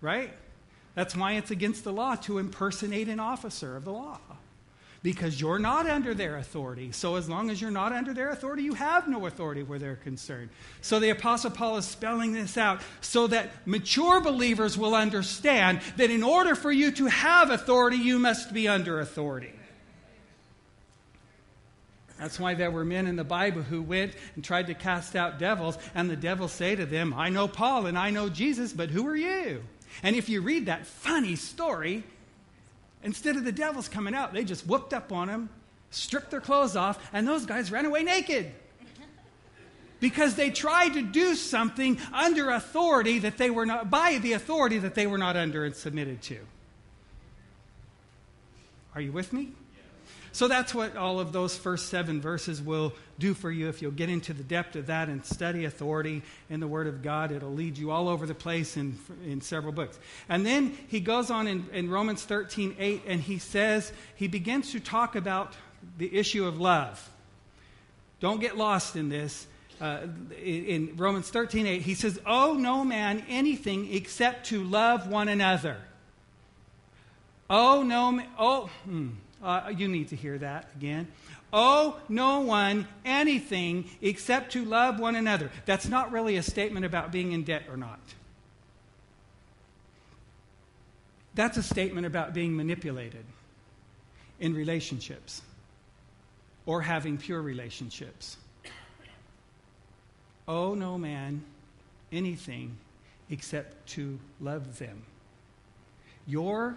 right? 0.00 0.32
That's 0.94 1.14
why 1.14 1.32
it's 1.32 1.50
against 1.50 1.84
the 1.84 1.92
law 1.92 2.14
to 2.14 2.38
impersonate 2.38 3.10
an 3.10 3.20
officer 3.20 3.76
of 3.76 3.84
the 3.84 3.92
law 3.92 4.18
because 5.02 5.40
you're 5.40 5.58
not 5.58 5.86
under 5.88 6.12
their 6.14 6.36
authority. 6.36 6.90
So, 6.92 7.16
as 7.16 7.28
long 7.28 7.50
as 7.50 7.60
you're 7.60 7.70
not 7.70 7.92
under 7.92 8.12
their 8.12 8.30
authority, 8.30 8.62
you 8.62 8.74
have 8.74 9.06
no 9.06 9.26
authority 9.26 9.62
where 9.62 9.78
they're 9.78 9.96
concerned. 9.96 10.50
So, 10.80 10.98
the 10.98 11.10
Apostle 11.10 11.50
Paul 11.50 11.76
is 11.76 11.84
spelling 11.84 12.32
this 12.32 12.56
out 12.56 12.80
so 13.00 13.26
that 13.28 13.50
mature 13.66 14.20
believers 14.20 14.76
will 14.76 14.94
understand 14.94 15.80
that 15.96 16.10
in 16.10 16.22
order 16.22 16.54
for 16.54 16.72
you 16.72 16.90
to 16.92 17.06
have 17.06 17.50
authority, 17.50 17.96
you 17.96 18.18
must 18.18 18.52
be 18.52 18.66
under 18.66 19.00
authority. 19.00 19.52
That's 22.18 22.40
why 22.40 22.54
there 22.54 22.72
were 22.72 22.84
men 22.84 23.06
in 23.06 23.14
the 23.14 23.22
Bible 23.22 23.62
who 23.62 23.80
went 23.80 24.12
and 24.34 24.42
tried 24.42 24.66
to 24.66 24.74
cast 24.74 25.14
out 25.14 25.38
devils, 25.38 25.78
and 25.94 26.10
the 26.10 26.16
devils 26.16 26.50
say 26.50 26.74
to 26.74 26.84
them, 26.84 27.14
I 27.16 27.28
know 27.28 27.46
Paul 27.46 27.86
and 27.86 27.96
I 27.96 28.10
know 28.10 28.28
Jesus, 28.28 28.72
but 28.72 28.90
who 28.90 29.06
are 29.06 29.16
you? 29.16 29.62
And 30.02 30.16
if 30.16 30.28
you 30.28 30.40
read 30.40 30.66
that 30.66 30.86
funny 30.86 31.36
story, 31.36 32.02
Instead 33.02 33.36
of 33.36 33.44
the 33.44 33.52
devils 33.52 33.88
coming 33.88 34.14
out, 34.14 34.32
they 34.32 34.44
just 34.44 34.66
whooped 34.66 34.92
up 34.92 35.12
on 35.12 35.28
them, 35.28 35.48
stripped 35.90 36.30
their 36.30 36.40
clothes 36.40 36.76
off, 36.76 36.98
and 37.12 37.26
those 37.26 37.46
guys 37.46 37.70
ran 37.70 37.86
away 37.86 38.02
naked. 38.02 38.52
Because 40.00 40.34
they 40.34 40.50
tried 40.50 40.94
to 40.94 41.02
do 41.02 41.34
something 41.34 41.98
under 42.12 42.50
authority 42.50 43.18
that 43.20 43.36
they 43.36 43.50
were 43.50 43.66
not, 43.66 43.90
by 43.90 44.18
the 44.18 44.32
authority 44.32 44.78
that 44.78 44.94
they 44.94 45.06
were 45.06 45.18
not 45.18 45.36
under 45.36 45.64
and 45.64 45.74
submitted 45.74 46.22
to. 46.22 46.38
Are 48.94 49.00
you 49.00 49.12
with 49.12 49.32
me? 49.32 49.52
So 50.32 50.48
that's 50.48 50.74
what 50.74 50.96
all 50.96 51.20
of 51.20 51.32
those 51.32 51.56
first 51.56 51.88
seven 51.88 52.20
verses 52.20 52.60
will 52.60 52.92
do 53.18 53.34
for 53.34 53.50
you 53.50 53.68
if 53.68 53.82
you'll 53.82 53.90
get 53.90 54.08
into 54.08 54.32
the 54.32 54.42
depth 54.42 54.76
of 54.76 54.86
that 54.86 55.08
and 55.08 55.24
study 55.24 55.64
authority 55.64 56.22
in 56.50 56.60
the 56.60 56.66
Word 56.66 56.86
of 56.86 57.02
God. 57.02 57.32
It'll 57.32 57.52
lead 57.52 57.78
you 57.78 57.90
all 57.90 58.08
over 58.08 58.26
the 58.26 58.34
place 58.34 58.76
in, 58.76 58.98
in 59.24 59.40
several 59.40 59.72
books. 59.72 59.98
And 60.28 60.44
then 60.44 60.76
he 60.88 61.00
goes 61.00 61.30
on 61.30 61.46
in, 61.46 61.66
in 61.72 61.90
Romans 61.90 62.24
13 62.24 62.76
8, 62.78 63.02
and 63.06 63.20
he 63.20 63.38
says, 63.38 63.92
he 64.14 64.28
begins 64.28 64.72
to 64.72 64.80
talk 64.80 65.16
about 65.16 65.54
the 65.96 66.14
issue 66.14 66.46
of 66.46 66.60
love. 66.60 67.08
Don't 68.20 68.40
get 68.40 68.56
lost 68.56 68.96
in 68.96 69.08
this. 69.08 69.46
Uh, 69.80 70.00
in 70.42 70.94
Romans 70.96 71.30
13 71.30 71.66
8, 71.66 71.82
he 71.82 71.94
says, 71.94 72.18
Oh, 72.26 72.54
no 72.54 72.84
man 72.84 73.24
anything 73.28 73.94
except 73.94 74.46
to 74.46 74.64
love 74.64 75.08
one 75.08 75.28
another. 75.28 75.76
Oh, 77.48 77.82
no, 77.82 78.20
oh, 78.38 78.70
hmm. 78.84 79.10
Uh, 79.42 79.72
you 79.76 79.86
need 79.86 80.08
to 80.08 80.16
hear 80.16 80.36
that 80.38 80.68
again. 80.76 81.06
owe 81.52 81.96
no 82.08 82.40
one 82.40 82.86
anything 83.04 83.88
except 84.02 84.52
to 84.52 84.64
love 84.64 84.98
one 84.98 85.14
another. 85.14 85.50
That's 85.64 85.88
not 85.88 86.12
really 86.12 86.36
a 86.36 86.42
statement 86.42 86.84
about 86.84 87.12
being 87.12 87.32
in 87.32 87.44
debt 87.44 87.64
or 87.70 87.76
not. 87.76 88.00
That's 91.34 91.56
a 91.56 91.62
statement 91.62 92.04
about 92.04 92.34
being 92.34 92.56
manipulated 92.56 93.24
in 94.40 94.54
relationships 94.54 95.42
or 96.66 96.82
having 96.82 97.16
pure 97.16 97.40
relationships. 97.40 98.36
Owe 100.48 100.74
no 100.74 100.98
man 100.98 101.44
anything 102.10 102.76
except 103.30 103.86
to 103.90 104.18
love 104.40 104.78
them. 104.78 105.04
Your 106.26 106.76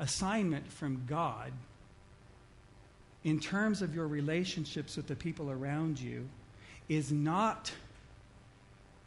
assignment 0.00 0.66
from 0.72 1.04
God 1.06 1.52
in 3.22 3.38
terms 3.38 3.82
of 3.82 3.94
your 3.94 4.08
relationships 4.08 4.96
with 4.96 5.06
the 5.06 5.14
people 5.14 5.50
around 5.50 6.00
you 6.00 6.28
is 6.88 7.12
not 7.12 7.70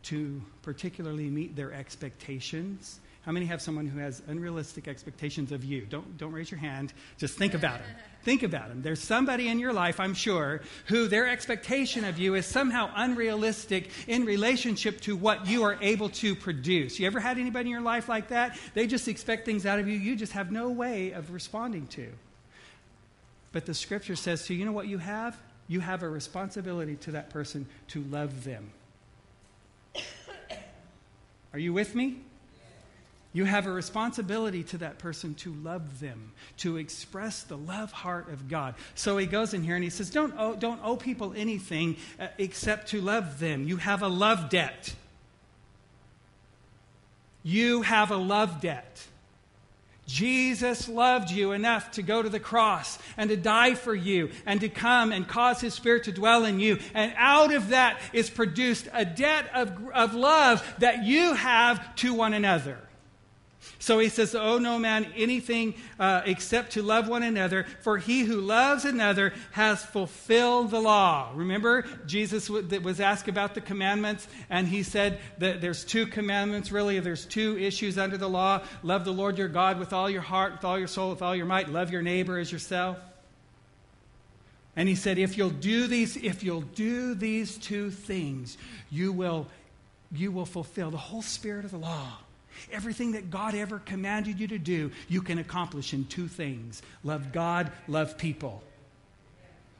to 0.04 0.42
particularly 0.62 1.30
meet 1.30 1.56
their 1.56 1.74
expectations. 1.74 3.00
How 3.24 3.32
many 3.32 3.46
have 3.46 3.62
someone 3.62 3.88
who 3.88 4.00
has 4.00 4.22
unrealistic 4.28 4.90
expectations 4.90 5.54
of 5.54 5.64
you? 5.64 5.86
Don't, 5.90 6.18
don't 6.18 6.34
raise 6.34 6.52
your 6.52 6.60
hand. 6.60 6.92
Just 7.18 7.38
think 7.38 7.54
about 7.54 7.80
them. 7.80 7.96
think 8.24 8.44
about 8.44 8.68
them. 8.68 8.82
There's 8.82 9.00
somebody 9.00 9.48
in 9.48 9.60
your 9.60 9.72
life, 9.72 9.98
I'm 10.02 10.14
sure, 10.14 10.60
who 10.88 11.08
their 11.08 11.30
expectation 11.30 12.04
of 12.04 12.20
you 12.20 12.36
is 12.36 12.46
somehow 12.46 12.92
unrealistic 12.94 13.90
in 14.08 14.26
relationship 14.26 15.00
to 15.02 15.16
what 15.16 15.48
you 15.48 15.64
are 15.64 15.78
able 15.80 16.10
to 16.10 16.36
produce. 16.36 17.00
You 17.00 17.08
ever 17.08 17.22
had 17.22 17.38
anybody 17.38 17.70
in 17.70 17.72
your 17.72 17.82
life 17.82 18.10
like 18.10 18.28
that? 18.28 18.58
They 18.74 18.88
just 18.88 19.08
expect 19.08 19.46
things 19.46 19.66
out 19.66 19.80
of 19.80 19.88
you 19.88 19.98
you 19.98 20.18
just 20.18 20.34
have 20.34 20.52
no 20.52 20.70
way 20.70 21.12
of 21.12 21.32
responding 21.32 21.88
to. 21.88 22.10
But 23.54 23.66
the 23.66 23.74
scripture 23.74 24.18
says, 24.18 24.42
to 24.42 24.48
so 24.48 24.54
you 24.54 24.66
know 24.66 24.74
what 24.74 24.88
you 24.88 24.98
have? 24.98 25.38
You 25.70 25.80
have 25.80 26.04
a 26.04 26.10
responsibility 26.10 26.98
to 26.98 27.12
that 27.12 27.30
person 27.30 27.68
to 27.90 28.02
love 28.02 28.44
them. 28.44 28.72
Are 31.54 31.60
you 31.60 31.72
with 31.72 31.96
me? 31.96 32.18
You 33.34 33.46
have 33.46 33.66
a 33.66 33.72
responsibility 33.72 34.64
to 34.66 34.78
that 34.80 35.00
person 35.00 35.34
to 35.36 35.52
love 35.54 36.00
them, 36.00 36.32
to 36.58 36.78
express 36.78 37.42
the 37.42 37.58
love 37.58 37.92
heart 37.92 38.30
of 38.30 38.48
God. 38.48 38.76
So 38.94 39.18
he 39.18 39.26
goes 39.26 39.56
in 39.56 39.64
here 39.64 39.74
and 39.74 39.84
he 39.84 39.90
says, 39.90 40.12
Don't 40.12 40.36
owe, 40.38 40.56
don't 40.56 40.80
owe 40.84 40.96
people 40.96 41.34
anything 41.36 41.98
uh, 42.20 42.28
except 42.38 42.90
to 42.90 43.02
love 43.02 43.40
them. 43.40 43.68
You 43.68 43.78
have 43.78 44.04
a 44.04 44.08
love 44.08 44.50
debt. 44.50 44.94
You 47.42 47.82
have 47.82 48.12
a 48.12 48.16
love 48.16 48.62
debt. 48.62 49.08
Jesus 50.06 50.88
loved 50.88 51.32
you 51.32 51.54
enough 51.54 51.92
to 51.92 52.04
go 52.04 52.22
to 52.22 52.30
the 52.30 52.40
cross 52.40 53.00
and 53.18 53.30
to 53.32 53.38
die 53.38 53.74
for 53.74 53.96
you 53.96 54.30
and 54.46 54.60
to 54.62 54.70
come 54.70 55.12
and 55.12 55.28
cause 55.28 55.60
his 55.60 55.74
spirit 55.74 56.04
to 56.04 56.12
dwell 56.12 56.46
in 56.46 56.60
you. 56.60 56.78
And 56.94 57.14
out 57.18 57.54
of 57.54 57.70
that 57.70 58.00
is 58.12 58.30
produced 58.30 58.88
a 58.94 59.06
debt 59.06 59.50
of, 59.56 59.74
of 59.94 60.14
love 60.14 60.76
that 60.80 61.04
you 61.04 61.34
have 61.34 61.96
to 61.98 62.14
one 62.14 62.34
another. 62.34 62.78
So 63.80 64.00
he 64.00 64.10
says, 64.10 64.34
Oh, 64.36 64.60
no 64.60 64.80
man 64.80 65.12
anything 65.16 65.76
uh, 66.00 66.22
except 66.26 66.74
to 66.74 66.82
love 66.82 67.08
one 67.08 67.24
another, 67.24 67.66
for 67.82 67.98
he 67.98 68.22
who 68.22 68.40
loves 68.40 68.86
another 68.86 69.34
has 69.52 69.84
fulfilled 69.84 70.72
the 70.72 70.80
law. 70.80 71.32
Remember, 71.36 71.86
Jesus 72.06 72.50
was 72.50 73.00
asked 73.00 73.28
about 73.28 73.56
the 73.56 73.62
commandments, 73.62 74.28
and 74.50 74.68
he 74.68 74.84
said 74.84 75.20
that 75.40 75.62
there's 75.62 75.84
two 75.84 76.08
commandments, 76.08 76.72
really. 76.72 77.00
There's 77.00 77.26
two 77.26 77.58
issues 77.58 77.98
under 77.98 78.18
the 78.18 78.30
law 78.30 78.64
love 78.84 79.06
the 79.06 79.14
Lord 79.14 79.38
your 79.38 79.48
God 79.48 79.80
with 79.80 79.94
all 79.94 80.10
your 80.10 80.22
heart, 80.22 80.54
with 80.54 80.66
all 80.66 80.80
your 80.80 80.88
soul, 80.88 81.10
with 81.10 81.22
all 81.22 81.36
your 81.36 81.46
might, 81.46 81.70
love 81.70 81.92
your 81.92 82.02
neighbor 82.02 82.38
as 82.38 82.52
yourself. 82.52 82.98
And 84.76 84.90
he 84.90 84.96
said, 84.96 85.20
if 85.20 85.38
you'll 85.38 85.52
do 85.52 85.88
these, 85.88 86.18
if 86.18 86.44
you'll 86.44 86.62
do 86.62 87.14
these 87.14 87.58
two 87.58 87.92
things, 87.92 88.58
you 88.90 89.12
will, 89.12 89.48
you 90.12 90.32
will 90.32 90.46
fulfill 90.46 90.90
the 90.90 90.98
whole 90.98 91.22
spirit 91.22 91.66
of 91.66 91.72
the 91.72 91.78
law. 91.78 92.18
Everything 92.72 93.14
that 93.14 93.30
God 93.30 93.56
ever 93.56 93.80
commanded 93.80 94.40
you 94.40 94.48
to 94.48 94.58
do, 94.58 94.92
you 95.08 95.22
can 95.22 95.40
accomplish 95.40 95.94
in 95.94 96.06
two 96.06 96.28
things 96.28 96.82
love 97.04 97.32
God, 97.32 97.72
love 97.88 98.18
people. 98.18 98.64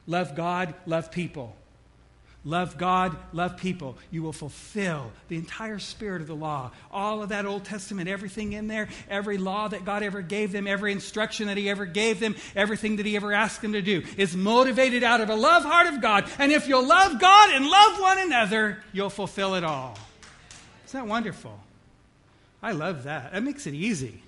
Love 0.06 0.36
God, 0.36 0.74
love 0.86 1.10
people. 1.10 1.56
Love 2.46 2.76
God, 2.76 3.16
love 3.32 3.56
people. 3.56 3.96
You 4.10 4.22
will 4.22 4.34
fulfill 4.34 5.10
the 5.28 5.36
entire 5.36 5.78
spirit 5.78 6.20
of 6.20 6.28
the 6.28 6.36
law. 6.36 6.72
All 6.90 7.22
of 7.22 7.30
that 7.30 7.46
Old 7.46 7.64
Testament, 7.64 8.06
everything 8.06 8.52
in 8.52 8.66
there, 8.66 8.88
every 9.08 9.38
law 9.38 9.68
that 9.68 9.86
God 9.86 10.02
ever 10.02 10.20
gave 10.20 10.52
them, 10.52 10.66
every 10.66 10.92
instruction 10.92 11.46
that 11.46 11.56
He 11.56 11.70
ever 11.70 11.86
gave 11.86 12.20
them, 12.20 12.36
everything 12.54 12.96
that 12.96 13.06
He 13.06 13.16
ever 13.16 13.32
asked 13.32 13.62
them 13.62 13.72
to 13.72 13.80
do 13.80 14.02
is 14.18 14.36
motivated 14.36 15.02
out 15.02 15.22
of 15.22 15.30
a 15.30 15.34
love 15.34 15.64
heart 15.64 15.86
of 15.86 16.02
God. 16.02 16.28
And 16.38 16.52
if 16.52 16.68
you'll 16.68 16.86
love 16.86 17.18
God 17.18 17.54
and 17.54 17.66
love 17.66 17.98
one 18.00 18.18
another, 18.18 18.82
you'll 18.92 19.08
fulfill 19.08 19.54
it 19.54 19.64
all. 19.64 19.96
Isn't 20.84 21.00
that 21.00 21.06
wonderful? 21.06 21.58
I 22.64 22.72
love 22.72 23.04
that. 23.04 23.32
That 23.32 23.42
makes 23.42 23.66
it 23.66 23.74
easy. 23.74 24.22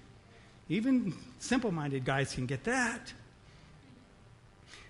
Even 0.69 1.14
simple 1.38 1.73
minded 1.73 2.05
guys 2.05 2.35
can 2.35 2.45
get 2.45 2.64
that. 2.64 3.14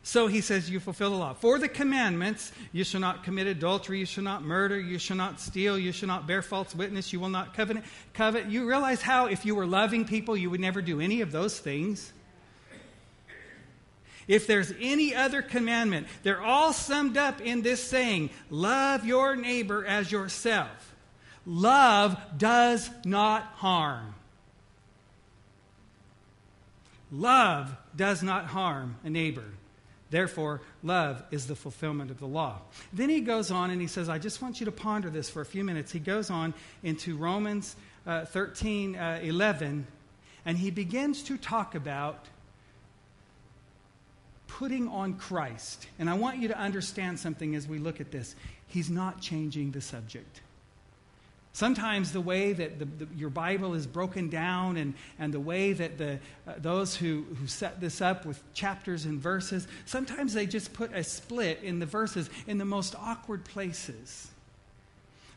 So 0.02 0.26
he 0.26 0.40
says, 0.40 0.68
You 0.68 0.80
fulfill 0.80 1.10
the 1.10 1.16
law. 1.16 1.32
For 1.32 1.56
the 1.56 1.68
commandments, 1.68 2.50
you 2.72 2.82
shall 2.82 3.00
not 3.00 3.22
commit 3.22 3.46
adultery, 3.46 4.00
you 4.00 4.04
shall 4.04 4.24
not 4.24 4.42
murder, 4.42 4.80
you 4.80 4.98
shall 4.98 5.16
not 5.16 5.38
steal, 5.38 5.78
you 5.78 5.92
shall 5.92 6.08
not 6.08 6.26
bear 6.26 6.42
false 6.42 6.74
witness, 6.74 7.12
you 7.12 7.20
will 7.20 7.28
not 7.28 7.54
covet. 7.54 7.84
covet. 8.14 8.46
You 8.46 8.66
realize 8.66 9.00
how, 9.00 9.26
if 9.26 9.46
you 9.46 9.54
were 9.54 9.66
loving 9.66 10.04
people, 10.04 10.36
you 10.36 10.50
would 10.50 10.60
never 10.60 10.82
do 10.82 11.00
any 11.00 11.20
of 11.20 11.30
those 11.30 11.56
things. 11.56 12.12
If 14.26 14.48
there's 14.48 14.72
any 14.80 15.14
other 15.14 15.40
commandment, 15.40 16.08
they're 16.24 16.42
all 16.42 16.72
summed 16.72 17.16
up 17.16 17.40
in 17.40 17.62
this 17.62 17.80
saying 17.80 18.30
love 18.50 19.04
your 19.04 19.36
neighbor 19.36 19.86
as 19.86 20.10
yourself. 20.10 20.95
Love 21.46 22.18
does 22.36 22.90
not 23.04 23.44
harm. 23.54 24.14
Love 27.12 27.74
does 27.94 28.22
not 28.22 28.46
harm 28.46 28.96
a 29.04 29.10
neighbor. 29.10 29.44
Therefore, 30.10 30.60
love 30.82 31.22
is 31.30 31.46
the 31.46 31.56
fulfillment 31.56 32.10
of 32.10 32.18
the 32.18 32.26
law. 32.26 32.60
Then 32.92 33.08
he 33.08 33.20
goes 33.20 33.50
on 33.50 33.70
and 33.70 33.80
he 33.80 33.86
says, 33.86 34.08
I 34.08 34.18
just 34.18 34.42
want 34.42 34.60
you 34.60 34.66
to 34.66 34.72
ponder 34.72 35.10
this 35.10 35.30
for 35.30 35.40
a 35.40 35.46
few 35.46 35.64
minutes. 35.64 35.92
He 35.92 35.98
goes 35.98 36.30
on 36.30 36.54
into 36.82 37.16
Romans 37.16 37.76
uh, 38.06 38.24
13 38.24 38.96
uh, 38.96 39.20
11, 39.22 39.86
and 40.44 40.58
he 40.58 40.70
begins 40.70 41.22
to 41.24 41.36
talk 41.36 41.74
about 41.74 42.26
putting 44.46 44.88
on 44.88 45.14
Christ. 45.14 45.86
And 45.98 46.08
I 46.08 46.14
want 46.14 46.38
you 46.38 46.48
to 46.48 46.58
understand 46.58 47.18
something 47.18 47.54
as 47.56 47.66
we 47.66 47.78
look 47.78 48.00
at 48.00 48.12
this. 48.12 48.36
He's 48.68 48.88
not 48.88 49.20
changing 49.20 49.72
the 49.72 49.80
subject. 49.80 50.40
Sometimes 51.56 52.12
the 52.12 52.20
way 52.20 52.52
that 52.52 52.78
the, 52.78 52.84
the, 52.84 53.08
your 53.16 53.30
Bible 53.30 53.72
is 53.72 53.86
broken 53.86 54.28
down 54.28 54.76
and, 54.76 54.92
and 55.18 55.32
the 55.32 55.40
way 55.40 55.72
that 55.72 55.96
the, 55.96 56.18
uh, 56.46 56.52
those 56.58 56.94
who, 56.94 57.24
who 57.40 57.46
set 57.46 57.80
this 57.80 58.02
up 58.02 58.26
with 58.26 58.42
chapters 58.52 59.06
and 59.06 59.18
verses, 59.18 59.66
sometimes 59.86 60.34
they 60.34 60.44
just 60.44 60.74
put 60.74 60.92
a 60.92 61.02
split 61.02 61.60
in 61.62 61.78
the 61.78 61.86
verses 61.86 62.28
in 62.46 62.58
the 62.58 62.66
most 62.66 62.94
awkward 62.96 63.42
places. 63.46 64.28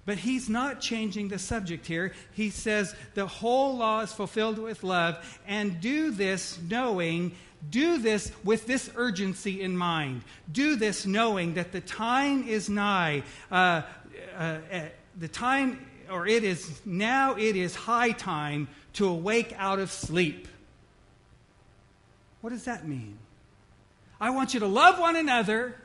But 0.06 0.18
he's 0.18 0.50
not 0.50 0.82
changing 0.82 1.30
the 1.30 1.40
subject 1.40 1.88
here. 1.88 2.12
He 2.34 2.50
says 2.50 2.94
the 3.14 3.26
whole 3.26 3.78
law 3.78 4.02
is 4.02 4.12
fulfilled 4.12 4.60
with 4.60 4.84
love, 4.84 5.40
and 5.48 5.80
do 5.80 6.12
this 6.12 6.60
knowing 6.70 7.32
do 7.70 7.98
this 7.98 8.34
with 8.44 8.68
this 8.68 8.90
urgency 8.96 9.62
in 9.62 9.78
mind. 9.78 10.24
Do 10.52 10.76
this 10.76 11.06
knowing 11.06 11.54
that 11.54 11.72
the 11.72 11.82
time 11.82 12.46
is 12.46 12.70
nigh. 12.70 13.24
Uh, 13.50 13.84
uh, 14.38 14.58
uh 14.70 14.82
the 15.18 15.28
time 15.28 15.86
or 16.10 16.28
it 16.28 16.44
is 16.44 16.82
now 16.86 17.36
it 17.36 17.56
is 17.56 17.76
high 17.76 18.12
time 18.12 18.68
to 18.94 19.08
awake 19.08 19.54
out 19.58 19.80
of 19.80 19.92
sleep. 19.92 20.48
What 22.42 22.52
does 22.52 22.66
that 22.66 22.88
mean? 22.88 23.18
I 24.20 24.32
want 24.32 24.54
you 24.54 24.62
to 24.62 24.68
love 24.68 25.00
one 25.00 25.16
another. 25.16 25.76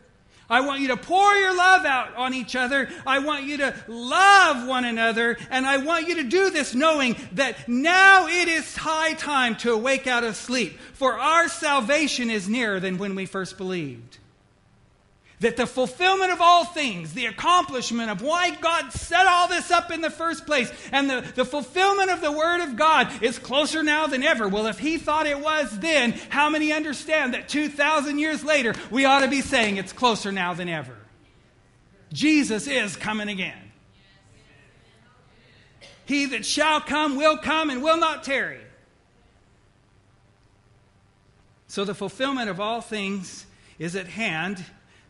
I 0.49 0.61
want 0.61 0.81
you 0.81 0.88
to 0.88 0.97
pour 0.97 1.35
your 1.35 1.57
love 1.57 1.87
out 1.87 2.16
on 2.16 2.35
each 2.35 2.54
other. 2.54 2.90
I 3.07 3.21
want 3.21 3.45
you 3.45 3.59
to 3.59 3.75
love 3.88 4.69
one 4.69 4.85
another. 4.85 5.38
And 5.50 5.64
I 5.64 5.78
want 5.78 6.07
you 6.07 6.16
to 6.16 6.25
do 6.25 6.50
this 6.50 6.75
knowing 6.75 7.16
that 7.33 7.69
now 7.69 8.26
it 8.26 8.49
is 8.49 8.76
high 8.76 9.14
time 9.14 9.57
to 9.57 9.73
awake 9.73 10.07
out 10.07 10.23
of 10.23 10.37
sleep. 10.37 10.78
For 10.93 11.19
our 11.19 11.49
salvation 11.49 12.31
is 12.31 12.49
nearer 12.49 12.78
than 12.78 12.99
when 12.99 13.14
we 13.14 13.26
first 13.26 13.57
believed 13.57 14.19
that 15.44 15.58
the 15.58 15.66
fulfillment 15.66 16.32
of 16.32 16.40
all 16.40 16.64
things, 16.64 17.12
the 17.12 17.26
accomplishment 17.26 18.10
of 18.10 18.22
why 18.22 18.48
God 18.48 18.90
set 18.92 19.26
all 19.26 19.46
this 19.46 19.70
up 19.70 19.90
in 19.90 20.00
the 20.00 20.08
first 20.08 20.46
place, 20.46 20.72
and 20.90 21.08
the, 21.08 21.20
the 21.34 21.44
fulfillment 21.44 22.10
of 22.10 22.22
the 22.22 22.32
Word 22.32 22.62
of 22.62 22.76
God 22.76 23.22
is 23.22 23.38
closer 23.38 23.82
now 23.82 24.06
than 24.06 24.22
ever. 24.22 24.48
Well, 24.48 24.66
if 24.68 24.78
He 24.78 24.96
thought 24.96 25.26
it 25.26 25.38
was 25.38 25.78
then, 25.80 26.12
how 26.30 26.48
many 26.48 26.72
understand 26.72 27.34
that 27.34 27.50
2,000 27.50 28.18
years 28.18 28.42
later, 28.42 28.74
we 28.90 29.04
ought 29.04 29.20
to 29.20 29.28
be 29.28 29.42
saying 29.42 29.76
it's 29.76 29.92
closer 29.92 30.32
now 30.32 30.54
than 30.54 30.70
ever? 30.70 30.96
Jesus 32.10 32.66
is 32.66 32.96
coming 32.96 33.28
again. 33.28 33.70
He 36.06 36.24
that 36.24 36.46
shall 36.46 36.80
come 36.80 37.16
will 37.16 37.36
come 37.36 37.68
and 37.68 37.82
will 37.82 37.98
not 37.98 38.24
tarry. 38.24 38.62
So 41.66 41.84
the 41.84 41.94
fulfillment 41.94 42.48
of 42.48 42.60
all 42.60 42.80
things 42.80 43.44
is 43.78 43.94
at 43.94 44.06
hand. 44.06 44.64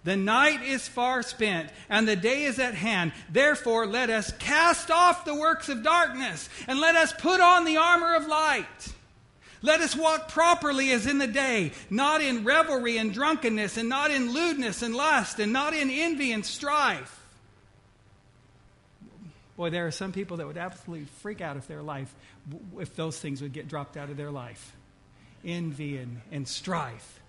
The 0.04 0.16
night 0.16 0.62
is 0.62 0.86
far 0.86 1.22
spent, 1.22 1.70
and 1.88 2.06
the 2.06 2.14
day 2.14 2.44
is 2.44 2.58
at 2.58 2.74
hand. 2.74 3.12
Therefore, 3.30 3.86
let 3.86 4.10
us 4.10 4.32
cast 4.38 4.90
off 4.90 5.24
the 5.24 5.34
works 5.34 5.70
of 5.70 5.82
darkness, 5.82 6.50
and 6.68 6.78
let 6.78 6.94
us 6.94 7.14
put 7.14 7.40
on 7.40 7.64
the 7.64 7.78
armor 7.78 8.14
of 8.14 8.26
light. 8.26 8.92
Let 9.62 9.80
us 9.80 9.96
walk 9.96 10.28
properly 10.28 10.90
as 10.90 11.06
in 11.06 11.16
the 11.16 11.26
day, 11.26 11.72
not 11.88 12.20
in 12.20 12.44
revelry 12.44 12.98
and 12.98 13.14
drunkenness, 13.14 13.78
and 13.78 13.88
not 13.88 14.10
in 14.10 14.34
lewdness 14.34 14.82
and 14.82 14.94
lust, 14.94 15.40
and 15.40 15.54
not 15.54 15.72
in 15.72 15.90
envy 15.90 16.32
and 16.32 16.44
strife. 16.44 17.22
Boy, 19.56 19.70
there 19.70 19.86
are 19.86 19.90
some 19.90 20.12
people 20.12 20.36
that 20.36 20.46
would 20.46 20.58
absolutely 20.58 21.06
freak 21.22 21.40
out 21.40 21.56
if 21.56 21.66
their 21.66 21.80
life, 21.80 22.14
if 22.78 22.94
those 22.94 23.18
things 23.18 23.40
would 23.40 23.54
get 23.54 23.68
dropped 23.68 23.96
out 23.96 24.10
of 24.10 24.18
their 24.18 24.30
life. 24.30 24.76
Envy 25.46 25.96
and, 25.96 26.20
and 26.30 26.46
strife 26.46 27.20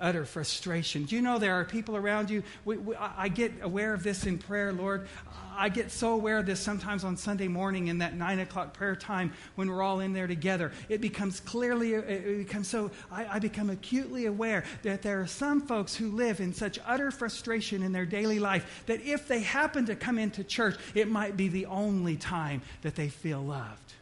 utter 0.00 0.24
frustration. 0.24 1.04
Do 1.04 1.16
you 1.16 1.22
know 1.22 1.38
there 1.38 1.54
are 1.54 1.64
people 1.64 1.96
around 1.96 2.30
you? 2.30 2.42
We, 2.64 2.76
we, 2.76 2.94
I 2.96 3.28
get 3.28 3.52
aware 3.62 3.94
of 3.94 4.02
this 4.02 4.26
in 4.26 4.38
prayer, 4.38 4.72
Lord. 4.72 5.08
I 5.56 5.68
get 5.68 5.90
so 5.90 6.14
aware 6.14 6.38
of 6.38 6.46
this 6.46 6.60
sometimes 6.60 7.04
on 7.04 7.16
Sunday 7.16 7.48
morning 7.48 7.88
in 7.88 7.98
that 7.98 8.16
nine 8.16 8.40
o'clock 8.40 8.72
prayer 8.72 8.96
time 8.96 9.32
when 9.54 9.68
we're 9.68 9.82
all 9.82 10.00
in 10.00 10.12
there 10.12 10.26
together. 10.26 10.72
It 10.88 11.00
becomes 11.00 11.40
clearly, 11.40 11.94
it 11.94 12.38
becomes 12.46 12.68
so, 12.68 12.90
I, 13.10 13.36
I 13.36 13.38
become 13.38 13.70
acutely 13.70 14.26
aware 14.26 14.64
that 14.82 15.02
there 15.02 15.20
are 15.20 15.26
some 15.26 15.60
folks 15.60 15.94
who 15.94 16.10
live 16.10 16.40
in 16.40 16.54
such 16.54 16.78
utter 16.86 17.10
frustration 17.10 17.82
in 17.82 17.92
their 17.92 18.06
daily 18.06 18.38
life 18.38 18.84
that 18.86 19.02
if 19.02 19.28
they 19.28 19.40
happen 19.40 19.86
to 19.86 19.94
come 19.94 20.18
into 20.18 20.42
church, 20.44 20.76
it 20.94 21.08
might 21.08 21.36
be 21.36 21.48
the 21.48 21.66
only 21.66 22.16
time 22.16 22.62
that 22.82 22.94
they 22.94 23.08
feel 23.08 23.42
loved. 23.42 23.94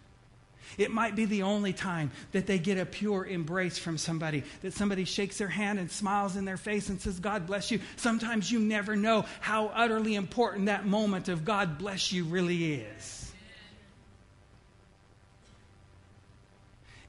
It 0.81 0.91
might 0.91 1.15
be 1.15 1.27
the 1.27 1.43
only 1.43 1.75
time 1.75 2.11
that 2.33 2.47
they 2.47 2.59
get 2.59 2.79
a 2.79 2.87
pure 2.87 3.27
embrace 3.27 3.77
from 3.77 3.99
somebody, 3.99 4.45
that 4.63 4.73
somebody 4.73 5.05
shakes 5.05 5.37
their 5.37 5.47
hand 5.47 5.79
and 5.79 5.91
smiles 5.91 6.37
in 6.37 6.47
their 6.47 6.57
face 6.57 6.89
and 6.89 6.99
says, 6.99 7.21
God 7.21 7.47
bless 7.47 7.71
you. 7.71 7.81
Sometimes 7.97 8.51
you 8.51 8.59
never 8.59 8.97
know 8.97 9.27
how 9.41 9.67
utterly 9.67 10.15
important 10.15 10.67
that 10.67 10.87
moment 10.87 11.29
of 11.29 11.45
God 11.45 11.77
bless 11.77 12.13
you 12.13 12.25
really 12.25 12.77
is. 12.77 13.31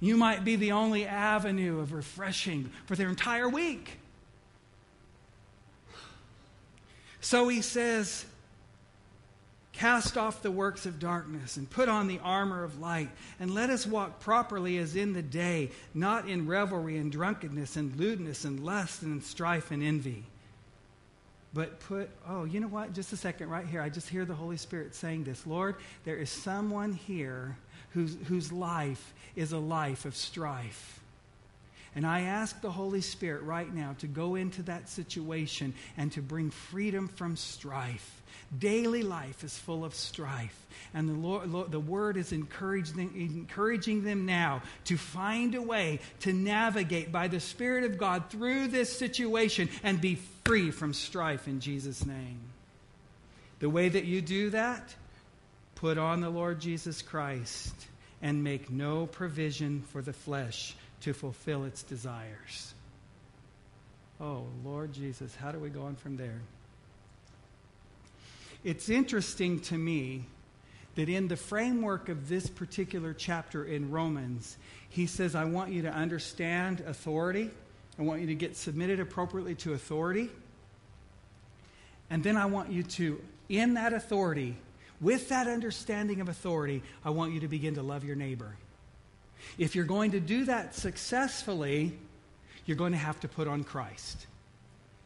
You 0.01 0.18
might 0.18 0.44
be 0.44 0.58
the 0.58 0.74
only 0.74 1.06
avenue 1.06 1.80
of 1.80 1.94
refreshing 1.94 2.72
for 2.88 2.98
their 2.98 3.08
entire 3.08 3.48
week. 3.48 4.00
So 7.22 7.48
he 7.48 7.62
says, 7.62 8.25
Cast 9.74 10.18
off 10.18 10.42
the 10.42 10.51
works 10.51 10.86
of 10.86 11.00
darkness 11.00 11.58
and 11.58 11.70
put 11.70 11.88
on 11.88 12.08
the 12.08 12.20
armor 12.20 12.63
of 12.63 12.80
light, 12.80 13.10
and 13.40 13.54
let 13.54 13.70
us 13.70 13.88
walk 13.88 14.20
properly 14.20 14.78
as 14.78 14.96
in 14.96 15.13
the 15.13 15.22
day, 15.22 15.72
not 15.94 16.28
in 16.28 16.48
revelry 16.48 16.98
and 16.98 17.12
drunkenness 17.12 17.78
and 17.78 17.96
lewdness 17.96 18.44
and 18.44 18.60
lust 18.60 19.01
and 19.01 19.24
strife 19.24 19.72
and 19.72 19.82
envy. 19.82 20.24
But 21.54 21.80
put, 21.82 22.10
oh, 22.28 22.46
you 22.46 22.60
know 22.60 22.68
what? 22.68 22.94
Just 22.94 23.12
a 23.12 23.18
second, 23.18 23.50
right 23.50 23.66
here. 23.66 23.82
I 23.82 23.90
just 23.90 24.08
hear 24.08 24.24
the 24.24 24.34
Holy 24.34 24.58
Spirit 24.58 24.96
saying 24.96 25.25
this 25.25 25.46
Lord, 25.46 25.75
there 26.06 26.16
is 26.18 26.30
someone 26.30 26.94
here 26.94 27.58
whose, 27.90 28.16
whose 28.28 28.51
life 28.51 29.13
is 29.36 29.51
a 29.51 29.58
life 29.58 30.06
of 30.06 30.16
strife. 30.16 31.00
And 31.95 32.05
I 32.05 32.21
ask 32.21 32.60
the 32.62 32.71
Holy 32.71 33.01
Spirit 33.01 33.43
right 33.43 33.71
now 33.74 33.95
to 34.00 34.07
go 34.07 34.36
into 34.36 34.63
that 34.63 34.89
situation 34.89 35.74
and 35.98 36.12
to 36.13 36.21
bring 36.21 36.50
freedom 36.50 37.07
from 37.07 37.36
strife 37.36 38.21
Daily 38.57 39.01
life 39.01 39.45
is 39.45 39.57
full 39.57 39.86
of 39.86 39.95
strife. 39.95 40.57
And 40.93 41.07
the, 41.07 41.13
Lord, 41.13 41.71
the 41.71 41.79
word 41.79 42.17
is 42.17 42.33
encouraging, 42.33 43.12
encouraging 43.15 44.03
them 44.03 44.25
now 44.25 44.62
to 44.86 44.98
find 44.98 45.55
a 45.55 45.62
way 45.62 46.00
to 46.21 46.33
navigate 46.33 47.13
by 47.13 47.29
the 47.29 47.39
Spirit 47.39 47.86
of 47.86 47.98
God 47.98 48.29
through 48.29 48.67
this 48.67 48.95
situation 48.98 49.69
and 49.83 50.01
be 50.01 50.15
free 50.43 50.69
from 50.69 50.93
strife 50.93 51.48
in 51.48 51.62
Jesus' 51.62 52.05
name. 52.05 52.39
The 53.60 53.69
way 53.69 53.88
that 53.88 54.03
you 54.03 54.21
do 54.21 54.50
that, 54.50 54.95
put 55.75 55.98
on 55.98 56.19
the 56.19 56.29
Lord 56.29 56.60
Jesus 56.60 57.01
Christ 57.01 57.74
and 58.21 58.43
make 58.43 58.69
no 58.69 59.05
provision 59.05 59.83
for 59.93 60.01
the 60.01 60.13
flesh 60.13 60.75
to 61.02 61.14
fulfill 61.14 61.66
its 61.66 61.84
desires. 61.84 62.74
Oh, 64.20 64.46
Lord 64.64 64.94
Jesus, 64.94 65.36
how 65.36 65.52
do 65.52 65.60
we 65.60 65.70
go 65.70 65.84
on 65.84 65.96
from 65.96 66.18
there? 66.18 66.42
It's 68.64 68.90
interesting 68.90 69.60
to 69.62 69.78
me 69.78 70.26
that 70.96 71.10
in 71.10 71.28
the 71.28 71.38
framework 71.38 72.10
of 72.10 72.30
this 72.30 72.48
particular 72.48 73.14
chapter 73.14 73.66
in 73.66 73.90
Romans, 73.90 74.58
he 74.90 75.08
says, 75.08 75.36
I 75.36 75.46
want 75.46 75.72
you 75.72 75.82
to 75.84 75.92
understand 75.92 76.82
authority. 76.82 77.50
I 77.98 78.04
want 78.04 78.22
you 78.22 78.28
to 78.28 78.36
get 78.36 78.56
submitted 78.56 79.00
appropriately 79.00 79.56
to 79.56 79.74
authority. 79.74 80.30
And 82.10 82.24
then 82.24 82.38
I 82.38 82.46
want 82.46 82.72
you 82.72 82.84
to, 82.84 83.22
in 83.50 83.76
that 83.76 83.94
authority, 83.94 84.58
with 85.00 85.30
that 85.30 85.48
understanding 85.48 86.22
of 86.22 86.30
authority, 86.30 86.84
I 87.04 87.10
want 87.10 87.34
you 87.34 87.40
to 87.40 87.48
begin 87.48 87.76
to 87.76 87.82
love 87.82 88.04
your 88.04 88.16
neighbor. 88.16 88.56
If 89.58 89.75
you're 89.75 89.86
going 89.86 90.12
to 90.12 90.19
do 90.19 90.45
that 90.45 90.75
successfully, 90.75 91.97
you're 92.65 92.77
going 92.77 92.91
to 92.91 92.97
have 92.97 93.19
to 93.21 93.27
put 93.27 93.47
on 93.47 93.63
Christ. 93.63 94.27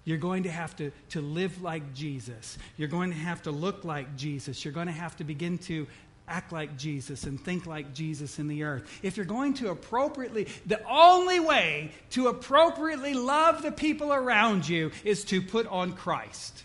You're 0.04 0.18
going 0.18 0.44
to 0.44 0.52
have 0.52 0.76
to, 0.76 0.92
to 1.10 1.22
live 1.22 1.62
like 1.62 1.94
Jesus. 1.94 2.58
You're 2.78 2.88
going 2.88 3.10
to 3.10 3.18
have 3.18 3.42
to 3.44 3.52
look 3.52 3.84
like 3.84 4.16
Jesus. 4.16 4.64
You're 4.64 4.74
going 4.74 4.88
to 4.88 4.94
have 4.94 5.16
to 5.18 5.24
begin 5.24 5.58
to 5.60 5.88
act 6.28 6.52
like 6.52 6.78
Jesus 6.78 7.24
and 7.24 7.40
think 7.40 7.66
like 7.66 7.94
Jesus 7.94 8.40
in 8.40 8.48
the 8.48 8.64
earth. 8.64 8.88
If 9.04 9.18
you're 9.18 9.26
going 9.26 9.56
to 9.56 9.70
appropriately, 9.70 10.48
the 10.66 10.82
only 10.88 11.40
way 11.40 11.92
to 12.12 12.28
appropriately 12.28 13.14
love 13.14 13.62
the 13.62 13.72
people 13.72 14.14
around 14.14 14.68
you 14.68 14.92
is 15.04 15.24
to 15.26 15.42
put 15.42 15.68
on 15.68 15.94
Christ. 15.94 16.64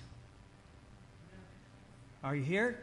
Are 2.22 2.36
you 2.36 2.42
here? 2.42 2.78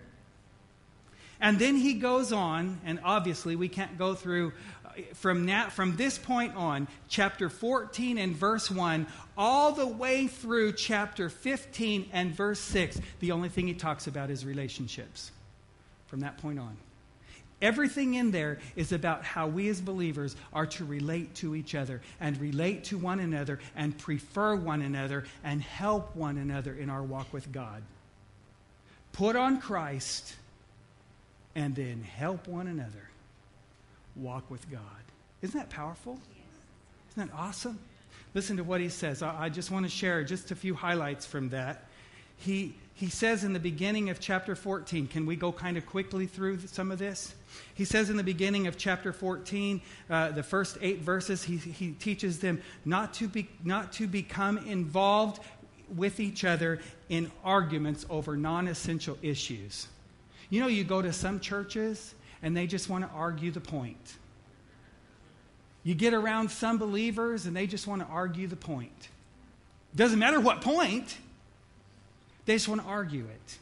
And 1.39 1.59
then 1.59 1.75
he 1.75 1.95
goes 1.95 2.33
on, 2.33 2.79
and 2.83 2.99
obviously 3.03 3.55
we 3.55 3.69
can't 3.69 3.97
go 3.97 4.15
through 4.15 4.53
from, 5.13 5.45
now, 5.45 5.69
from 5.69 5.95
this 5.95 6.17
point 6.17 6.55
on, 6.55 6.87
chapter 7.07 7.49
14 7.49 8.17
and 8.17 8.35
verse 8.35 8.69
1, 8.69 9.07
all 9.37 9.71
the 9.71 9.87
way 9.87 10.27
through 10.27 10.73
chapter 10.73 11.29
15 11.29 12.09
and 12.11 12.33
verse 12.33 12.59
6, 12.59 12.99
the 13.19 13.31
only 13.31 13.49
thing 13.49 13.67
he 13.67 13.73
talks 13.73 14.07
about 14.07 14.29
is 14.29 14.45
relationships. 14.45 15.31
From 16.07 16.21
that 16.21 16.37
point 16.37 16.59
on. 16.59 16.77
Everything 17.61 18.13
in 18.13 18.31
there 18.31 18.59
is 18.75 18.91
about 18.91 19.23
how 19.23 19.47
we 19.47 19.67
as 19.67 19.81
believers 19.81 20.35
are 20.53 20.67
to 20.67 20.85
relate 20.85 21.33
to 21.35 21.55
each 21.55 21.73
other 21.73 22.01
and 22.19 22.39
relate 22.39 22.83
to 22.85 22.97
one 22.97 23.19
another 23.19 23.59
and 23.75 23.97
prefer 23.97 24.55
one 24.55 24.83
another 24.83 25.25
and 25.43 25.61
help 25.61 26.15
one 26.15 26.37
another 26.37 26.73
in 26.73 26.89
our 26.89 27.01
walk 27.01 27.33
with 27.33 27.51
God. 27.51 27.81
Put 29.11 29.35
on 29.35 29.59
Christ 29.59 30.35
and 31.55 31.73
then 31.73 32.03
help 32.03 32.47
one 32.47 32.67
another 32.67 33.06
walk 34.17 34.49
with 34.49 34.69
God. 34.69 34.81
Isn't 35.41 35.59
that 35.59 35.69
powerful? 35.69 36.19
Isn't 37.11 37.29
that 37.29 37.35
awesome? 37.35 37.79
Listen 38.33 38.57
to 38.57 38.63
what 38.63 38.81
he 38.81 38.89
says. 38.89 39.21
I, 39.21 39.45
I 39.45 39.49
just 39.49 39.71
want 39.71 39.85
to 39.85 39.89
share 39.89 40.23
just 40.23 40.51
a 40.51 40.55
few 40.55 40.73
highlights 40.73 41.25
from 41.25 41.49
that. 41.49 41.85
He, 42.37 42.75
he 42.93 43.09
says 43.09 43.43
in 43.43 43.53
the 43.53 43.59
beginning 43.59 44.09
of 44.09 44.19
chapter 44.19 44.55
14, 44.55 45.07
can 45.07 45.25
we 45.25 45.35
go 45.35 45.51
kind 45.51 45.77
of 45.77 45.85
quickly 45.85 46.27
through 46.27 46.59
some 46.67 46.91
of 46.91 46.99
this? 46.99 47.33
He 47.73 47.85
says 47.85 48.09
in 48.09 48.17
the 48.17 48.23
beginning 48.23 48.67
of 48.67 48.77
chapter 48.77 49.11
14, 49.11 49.81
uh, 50.09 50.31
the 50.31 50.43
first 50.43 50.77
eight 50.81 50.99
verses, 50.99 51.43
he, 51.43 51.57
he 51.57 51.93
teaches 51.93 52.39
them 52.39 52.61
not 52.85 53.13
to, 53.15 53.27
be, 53.27 53.49
not 53.63 53.91
to 53.93 54.07
become 54.07 54.57
involved 54.59 55.41
with 55.95 56.19
each 56.19 56.43
other 56.43 56.79
in 57.09 57.31
arguments 57.43 58.05
over 58.09 58.35
non 58.35 58.67
essential 58.67 59.17
issues. 59.21 59.87
You 60.49 60.61
know, 60.61 60.67
you 60.67 60.83
go 60.83 61.01
to 61.01 61.13
some 61.13 61.39
churches 61.39 62.13
and 62.41 62.55
they 62.55 62.67
just 62.67 62.89
want 62.89 63.03
to 63.03 63.15
argue 63.15 63.51
the 63.51 63.61
point. 63.61 64.15
You 65.83 65.95
get 65.95 66.13
around 66.13 66.51
some 66.51 66.77
believers 66.77 67.45
and 67.45 67.55
they 67.55 67.67
just 67.67 67.87
want 67.87 68.01
to 68.01 68.07
argue 68.07 68.47
the 68.47 68.55
point. 68.55 69.09
Doesn't 69.95 70.19
matter 70.19 70.39
what 70.39 70.61
point, 70.61 71.17
they 72.45 72.55
just 72.55 72.67
want 72.67 72.81
to 72.81 72.87
argue 72.87 73.25
it. 73.25 73.57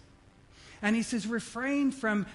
And 0.82 0.96
he 0.96 1.04
says, 1.04 1.28
refrain 1.28 1.92
from 1.92 2.26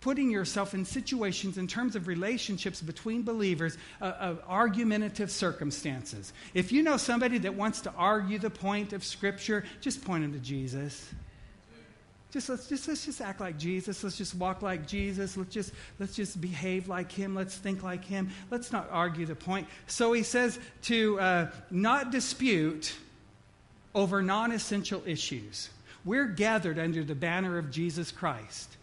putting 0.00 0.30
yourself 0.30 0.74
in 0.74 0.84
situations 0.84 1.58
in 1.58 1.66
terms 1.66 1.96
of 1.96 2.06
relationships 2.06 2.80
between 2.80 3.24
believers 3.24 3.76
uh, 4.00 4.12
of 4.20 4.40
argumentative 4.46 5.30
circumstances. 5.30 6.32
If 6.54 6.70
you 6.70 6.84
know 6.84 6.96
somebody 6.96 7.38
that 7.38 7.54
wants 7.54 7.80
to 7.80 7.92
argue 7.96 8.38
the 8.38 8.50
point 8.50 8.92
of 8.92 9.02
Scripture, 9.02 9.64
just 9.80 10.04
point 10.04 10.22
them 10.22 10.32
to 10.32 10.38
Jesus. 10.38 11.12
Just 12.36 12.50
let's 12.50 12.68
just 12.68 12.86
let's 12.86 13.06
just 13.06 13.22
act 13.22 13.40
like 13.40 13.56
Jesus. 13.56 14.04
Let's 14.04 14.18
just 14.18 14.34
walk 14.34 14.60
like 14.60 14.86
Jesus. 14.86 15.38
Let's 15.38 15.54
just 15.54 15.72
let's 15.98 16.14
just 16.14 16.38
behave 16.38 16.86
like 16.86 17.10
him. 17.10 17.34
Let's 17.34 17.56
think 17.56 17.82
like 17.82 18.04
him. 18.04 18.28
Let's 18.50 18.72
not 18.72 18.90
argue 18.90 19.24
the 19.24 19.34
point. 19.34 19.66
So 19.86 20.12
he 20.12 20.22
says 20.22 20.58
to 20.82 21.18
uh, 21.18 21.50
not 21.70 22.10
dispute 22.12 22.94
over 23.94 24.20
non-essential 24.20 25.02
issues. 25.06 25.70
We're 26.04 26.26
gathered 26.26 26.78
under 26.78 27.02
the 27.02 27.14
banner 27.14 27.56
of 27.56 27.70
Jesus 27.70 28.12
Christ 28.12 28.76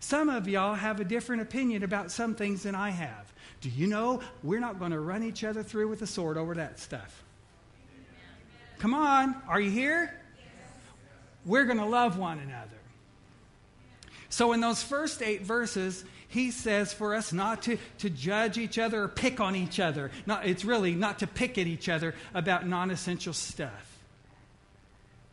Some 0.00 0.28
of 0.30 0.48
y'all 0.48 0.74
have 0.74 0.98
a 1.00 1.04
different 1.04 1.42
opinion 1.42 1.82
about 1.82 2.10
some 2.10 2.34
things 2.34 2.64
than 2.64 2.74
I 2.74 2.90
have. 2.90 3.32
Do 3.60 3.70
you 3.70 3.86
know 3.86 4.20
we're 4.42 4.60
not 4.60 4.78
going 4.78 4.92
to 4.92 5.00
run 5.00 5.22
each 5.22 5.44
other 5.44 5.62
through 5.62 5.88
with 5.88 6.02
a 6.02 6.06
sword 6.06 6.36
over 6.38 6.54
that 6.54 6.78
stuff? 6.78 7.22
Come 8.78 8.94
on, 8.94 9.36
are 9.46 9.60
you 9.60 9.70
here? 9.70 10.14
We're 11.44 11.64
going 11.64 11.78
to 11.78 11.86
love 11.86 12.18
one 12.18 12.38
another. 12.38 12.79
So, 14.30 14.52
in 14.52 14.60
those 14.60 14.80
first 14.80 15.22
eight 15.22 15.42
verses, 15.42 16.04
he 16.28 16.52
says 16.52 16.92
for 16.92 17.16
us 17.16 17.32
not 17.32 17.62
to, 17.62 17.78
to 17.98 18.08
judge 18.08 18.56
each 18.56 18.78
other 18.78 19.02
or 19.02 19.08
pick 19.08 19.40
on 19.40 19.56
each 19.56 19.80
other. 19.80 20.12
Not, 20.24 20.46
it's 20.46 20.64
really 20.64 20.94
not 20.94 21.18
to 21.18 21.26
pick 21.26 21.58
at 21.58 21.66
each 21.66 21.88
other 21.88 22.14
about 22.32 22.64
non 22.66 22.92
essential 22.92 23.32
stuff. 23.32 23.98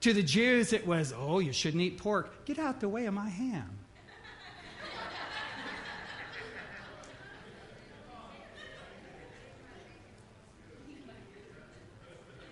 To 0.01 0.13
the 0.13 0.23
Jews, 0.23 0.73
it 0.73 0.87
was, 0.87 1.13
oh, 1.15 1.37
you 1.37 1.53
shouldn't 1.53 1.83
eat 1.83 1.99
pork. 1.99 2.45
Get 2.45 2.57
out 2.57 2.79
the 2.79 2.89
way 2.89 3.05
of 3.05 3.13
my 3.13 3.29
ham. 3.29 3.69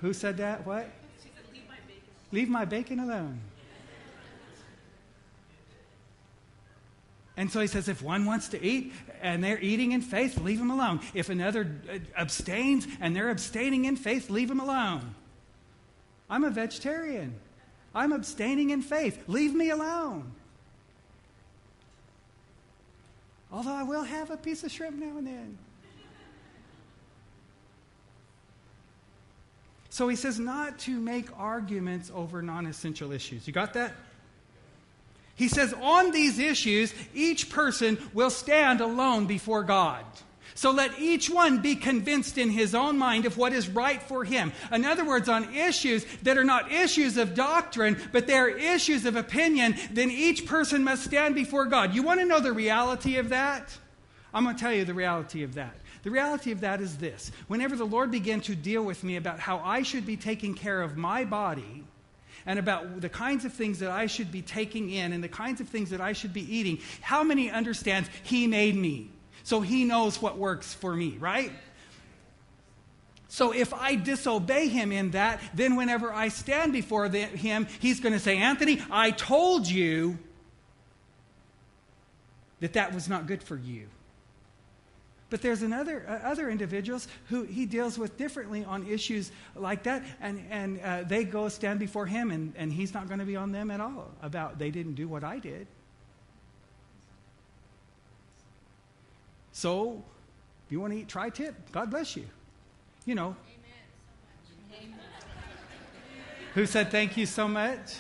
Who 0.01 0.13
said 0.13 0.38
that? 0.38 0.67
What? 0.67 0.88
Said, 1.17 1.31
leave, 1.51 1.67
my 1.67 1.77
leave 2.31 2.49
my 2.49 2.65
bacon 2.65 2.99
alone. 2.99 3.41
And 7.37 7.51
so 7.51 7.59
he 7.59 7.67
says, 7.67 7.89
if 7.89 8.01
one 8.01 8.25
wants 8.25 8.49
to 8.49 8.63
eat 8.63 8.93
and 9.21 9.43
they're 9.43 9.59
eating 9.59 9.91
in 9.91 10.01
faith, 10.01 10.39
leave 10.39 10.59
them 10.59 10.71
alone. 10.71 11.01
If 11.13 11.29
another 11.29 11.69
uh, 11.91 11.97
abstains 12.17 12.87
and 13.01 13.15
they're 13.15 13.29
abstaining 13.29 13.85
in 13.85 13.97
faith, 13.97 14.29
leave 14.29 14.47
them 14.47 14.61
alone. 14.61 15.15
I'm 16.29 16.43
a 16.43 16.49
vegetarian. 16.49 17.35
I'm 17.93 18.13
abstaining 18.13 18.69
in 18.69 18.81
faith. 18.81 19.23
Leave 19.27 19.53
me 19.53 19.69
alone. 19.69 20.31
Although 23.51 23.73
I 23.73 23.83
will 23.83 24.03
have 24.03 24.31
a 24.31 24.37
piece 24.37 24.63
of 24.63 24.71
shrimp 24.71 24.97
now 24.97 25.17
and 25.17 25.27
then. 25.27 25.57
So 29.89 30.09
he 30.09 30.17
says 30.17 30.39
not 30.39 30.77
to 30.79 30.99
make 30.99 31.29
arguments 31.37 32.11
over 32.13 32.41
non 32.41 32.65
essential 32.65 33.13
issues. 33.13 33.47
You 33.47 33.53
got 33.53 33.73
that? 33.75 33.93
He 35.35 35.47
says, 35.49 35.73
on 35.81 36.11
these 36.11 36.39
issues, 36.39 36.93
each 37.13 37.49
person 37.49 37.97
will 38.13 38.29
stand 38.29 38.81
alone 38.81 39.25
before 39.25 39.63
God. 39.63 40.05
So 40.57 40.71
let 40.71 40.97
each 40.97 41.29
one 41.29 41.61
be 41.61 41.75
convinced 41.75 42.37
in 42.37 42.49
his 42.49 42.73
own 42.73 42.97
mind 42.97 43.25
of 43.25 43.37
what 43.37 43.51
is 43.51 43.67
right 43.67 44.01
for 44.01 44.23
him. 44.23 44.53
In 44.71 44.85
other 44.85 45.03
words, 45.03 45.27
on 45.27 45.53
issues 45.53 46.05
that 46.23 46.37
are 46.37 46.45
not 46.45 46.71
issues 46.71 47.17
of 47.17 47.35
doctrine, 47.35 48.01
but 48.13 48.25
they're 48.25 48.47
issues 48.47 49.05
of 49.05 49.17
opinion, 49.17 49.75
then 49.91 50.09
each 50.09 50.45
person 50.45 50.85
must 50.85 51.03
stand 51.03 51.35
before 51.35 51.65
God. 51.65 51.93
You 51.93 52.03
want 52.03 52.21
to 52.21 52.25
know 52.25 52.39
the 52.39 52.53
reality 52.53 53.17
of 53.17 53.29
that? 53.29 53.77
I'm 54.33 54.45
going 54.45 54.55
to 54.55 54.61
tell 54.61 54.73
you 54.73 54.85
the 54.85 54.93
reality 54.93 55.43
of 55.43 55.55
that. 55.55 55.75
The 56.03 56.11
reality 56.11 56.51
of 56.51 56.61
that 56.61 56.79
is 56.79 56.97
this 56.97 57.31
whenever 57.47 57.75
the 57.75 57.83
Lord 57.83 58.09
began 58.09 58.39
to 58.41 58.55
deal 58.55 58.83
with 58.83 59.03
me 59.03 59.17
about 59.17 59.39
how 59.39 59.57
I 59.59 59.81
should 59.81 60.05
be 60.05 60.15
taking 60.15 60.53
care 60.53 60.81
of 60.81 60.95
my 60.95 61.25
body, 61.25 61.83
and 62.45 62.60
about 62.60 63.01
the 63.01 63.10
kinds 63.10 63.45
of 63.45 63.53
things 63.53 63.79
that 63.79 63.91
I 63.91 64.05
should 64.05 64.31
be 64.31 64.41
taking 64.41 64.89
in 64.89 65.13
and 65.13 65.23
the 65.23 65.29
kinds 65.29 65.62
of 65.62 65.67
things 65.67 65.89
that 65.89 66.01
I 66.01 66.13
should 66.13 66.34
be 66.34 66.41
eating, 66.55 66.79
how 67.01 67.23
many 67.23 67.49
understands 67.49 68.10
He 68.23 68.47
made 68.47 68.75
me? 68.75 69.10
So 69.43 69.62
He 69.62 69.84
knows 69.84 70.21
what 70.21 70.38
works 70.38 70.73
for 70.73 70.95
me, 70.95 71.17
right? 71.19 71.51
So 73.36 73.51
if 73.51 73.73
I 73.73 73.95
disobey 73.95 74.69
him 74.69 74.93
in 74.93 75.12
that, 75.12 75.41
then 75.53 75.75
whenever 75.75 76.13
I 76.13 76.29
stand 76.29 76.71
before 76.71 77.10
the, 77.10 77.19
him, 77.19 77.67
he's 77.81 77.99
going 77.99 78.13
to 78.13 78.19
say, 78.19 78.38
Anthony, 78.38 78.81
I 78.89 79.12
told 79.12 79.67
you 79.67 80.17
that 82.62 82.71
that 82.73 82.93
was 82.93 83.10
not 83.10 83.27
good 83.27 83.43
for 83.43 83.58
you. 83.58 83.88
But 85.35 85.41
there's 85.41 85.63
another, 85.63 86.05
uh, 86.07 86.29
other 86.29 86.49
individuals 86.49 87.09
who 87.27 87.43
he 87.43 87.65
deals 87.65 87.99
with 87.99 88.15
differently 88.15 88.63
on 88.63 88.87
issues 88.87 89.33
like 89.53 89.83
that, 89.83 90.01
and, 90.21 90.41
and 90.49 90.79
uh, 90.79 91.03
they 91.03 91.25
go 91.25 91.49
stand 91.49 91.77
before 91.77 92.05
him, 92.05 92.31
and, 92.31 92.53
and 92.55 92.71
he's 92.71 92.93
not 92.93 93.09
going 93.09 93.19
to 93.19 93.25
be 93.25 93.35
on 93.35 93.51
them 93.51 93.69
at 93.69 93.81
all 93.81 94.11
about 94.21 94.59
they 94.59 94.71
didn't 94.71 94.93
do 94.93 95.09
what 95.09 95.25
I 95.25 95.39
did. 95.39 95.67
So, 99.51 100.01
if 100.65 100.71
you 100.71 100.79
want 100.79 100.93
to 100.93 100.99
eat 100.99 101.09
tri 101.09 101.29
tip, 101.29 101.53
God 101.73 101.91
bless 101.91 102.15
you. 102.15 102.23
You 103.05 103.15
know. 103.15 103.35
Amen. 104.71 104.95
Who 106.53 106.65
said 106.65 106.91
thank 106.91 107.17
you 107.17 107.25
so 107.25 107.49
much? 107.49 107.95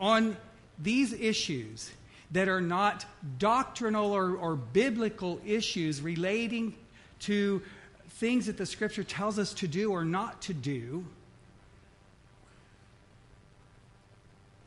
on 0.00 0.34
these 0.82 1.12
issues 1.12 1.90
that 2.32 2.48
are 2.48 2.60
not 2.60 3.04
doctrinal 3.38 4.12
or, 4.12 4.36
or 4.36 4.56
biblical 4.56 5.40
issues 5.44 6.00
relating 6.00 6.74
to 7.20 7.62
things 8.08 8.46
that 8.46 8.56
the 8.56 8.66
scripture 8.66 9.04
tells 9.04 9.38
us 9.38 9.54
to 9.54 9.68
do 9.68 9.90
or 9.92 10.04
not 10.04 10.42
to 10.42 10.54
do, 10.54 11.04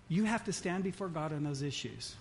you 0.10 0.26
have 0.26 0.43
to 0.45 0.54
stand 0.54 0.84
before 0.84 1.08
God 1.08 1.32
on 1.32 1.43
those 1.43 1.62
issues. 1.62 2.15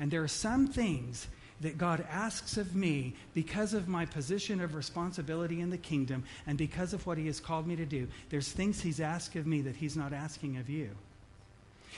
And 0.00 0.10
there 0.10 0.22
are 0.22 0.28
some 0.28 0.66
things 0.66 1.28
that 1.60 1.76
God 1.76 2.06
asks 2.10 2.56
of 2.56 2.74
me 2.74 3.14
because 3.34 3.74
of 3.74 3.88
my 3.88 4.06
position 4.06 4.60
of 4.60 4.74
responsibility 4.74 5.60
in 5.60 5.70
the 5.70 5.78
kingdom 5.78 6.24
and 6.46 6.56
because 6.56 6.92
of 6.92 7.04
what 7.06 7.18
He 7.18 7.26
has 7.26 7.40
called 7.40 7.66
me 7.66 7.76
to 7.76 7.84
do. 7.84 8.06
There's 8.30 8.50
things 8.50 8.80
He's 8.80 9.00
asked 9.00 9.36
of 9.36 9.46
me 9.46 9.60
that 9.62 9.76
He's 9.76 9.96
not 9.96 10.12
asking 10.12 10.56
of 10.56 10.70
you. 10.70 10.90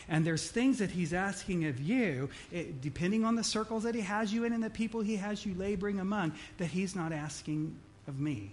And 0.09 0.27
there's 0.27 0.51
things 0.51 0.79
that 0.79 0.91
he's 0.91 1.13
asking 1.13 1.65
of 1.67 1.81
you, 1.81 2.29
it, 2.51 2.67
eh, 2.67 2.73
depending 2.81 3.25
on 3.25 3.37
the 3.37 3.45
circles 3.45 3.83
that 3.83 3.95
he 3.95 4.01
has 4.01 4.33
you 4.33 4.45
in 4.45 4.53
and 4.53 4.63
the 4.63 4.71
people 4.71 5.01
he 5.01 5.17
has 5.17 5.45
you 5.45 5.55
laboring 5.55 6.01
among, 6.01 6.33
that 6.59 6.67
he's 6.67 6.97
not 6.97 7.13
asking 7.13 7.77
of 8.07 8.19
me. 8.19 8.53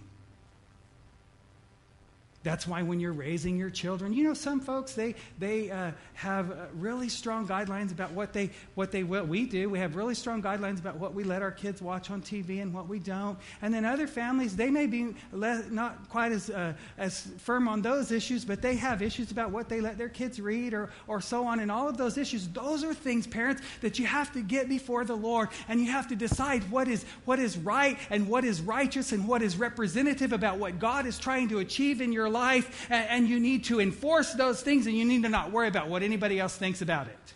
That's 2.48 2.66
why 2.66 2.82
when 2.82 2.98
you're 2.98 3.12
raising 3.12 3.58
your 3.58 3.70
children, 3.70 4.14
you 4.14 4.24
know, 4.24 4.34
some 4.34 4.60
folks 4.60 4.94
they 4.94 5.14
they 5.38 5.70
uh, 5.70 5.90
have 6.14 6.50
uh, 6.50 6.64
really 6.74 7.10
strong 7.10 7.46
guidelines 7.46 7.92
about 7.92 8.12
what 8.12 8.32
they 8.32 8.50
what 8.74 8.90
they 8.90 9.02
will. 9.02 9.24
We 9.24 9.44
do. 9.44 9.68
We 9.68 9.78
have 9.80 9.96
really 9.96 10.14
strong 10.14 10.42
guidelines 10.42 10.78
about 10.78 10.96
what 10.96 11.12
we 11.12 11.24
let 11.24 11.42
our 11.42 11.50
kids 11.50 11.82
watch 11.82 12.10
on 12.10 12.22
TV 12.22 12.62
and 12.62 12.72
what 12.72 12.88
we 12.88 13.00
don't. 13.00 13.38
And 13.60 13.74
then 13.74 13.84
other 13.84 14.06
families 14.06 14.56
they 14.56 14.70
may 14.70 14.86
be 14.86 15.14
not 15.30 16.08
quite 16.08 16.32
as 16.32 16.48
uh, 16.48 16.72
as 16.96 17.28
firm 17.36 17.68
on 17.68 17.82
those 17.82 18.12
issues, 18.12 18.46
but 18.46 18.62
they 18.62 18.76
have 18.76 19.02
issues 19.02 19.30
about 19.30 19.50
what 19.50 19.68
they 19.68 19.82
let 19.82 19.98
their 19.98 20.08
kids 20.08 20.40
read 20.40 20.72
or 20.72 20.88
or 21.06 21.20
so 21.20 21.46
on. 21.46 21.60
And 21.60 21.70
all 21.70 21.88
of 21.88 21.98
those 21.98 22.16
issues, 22.16 22.48
those 22.48 22.82
are 22.82 22.94
things, 22.94 23.26
parents, 23.26 23.60
that 23.82 23.98
you 23.98 24.06
have 24.06 24.32
to 24.32 24.40
get 24.40 24.70
before 24.70 25.04
the 25.04 25.16
Lord, 25.16 25.50
and 25.68 25.80
you 25.80 25.92
have 25.92 26.08
to 26.08 26.16
decide 26.16 26.62
what 26.70 26.88
is 26.88 27.04
what 27.26 27.38
is 27.38 27.58
right 27.58 27.98
and 28.08 28.26
what 28.26 28.44
is 28.44 28.62
righteous 28.62 29.12
and 29.12 29.28
what 29.28 29.42
is 29.42 29.58
representative 29.58 30.32
about 30.32 30.56
what 30.56 30.78
God 30.78 31.04
is 31.04 31.18
trying 31.18 31.50
to 31.50 31.58
achieve 31.58 32.00
in 32.00 32.10
your 32.10 32.18
your 32.18 32.28
life, 32.38 32.86
and, 32.90 33.08
and 33.10 33.28
you 33.28 33.40
need 33.40 33.64
to 33.64 33.80
enforce 33.80 34.32
those 34.32 34.62
things, 34.62 34.86
and 34.86 34.96
you 34.96 35.04
need 35.04 35.22
to 35.24 35.28
not 35.28 35.52
worry 35.52 35.68
about 35.68 35.88
what 35.88 36.02
anybody 36.02 36.38
else 36.38 36.56
thinks 36.56 36.80
about 36.80 37.06
it. 37.08 37.34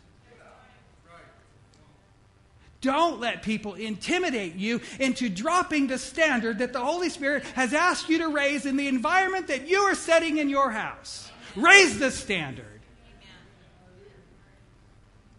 Don't 2.80 3.20
let 3.20 3.42
people 3.42 3.74
intimidate 3.74 4.56
you 4.56 4.80
into 4.98 5.28
dropping 5.28 5.86
the 5.86 5.98
standard 5.98 6.58
that 6.58 6.72
the 6.72 6.80
Holy 6.80 7.08
Spirit 7.08 7.44
has 7.54 7.72
asked 7.72 8.08
you 8.08 8.18
to 8.18 8.28
raise 8.28 8.66
in 8.66 8.76
the 8.76 8.88
environment 8.88 9.46
that 9.46 9.68
you 9.68 9.82
are 9.82 9.94
setting 9.94 10.38
in 10.38 10.48
your 10.48 10.70
house. 10.72 11.30
Raise 11.54 12.00
the 12.00 12.10
standard. 12.10 12.66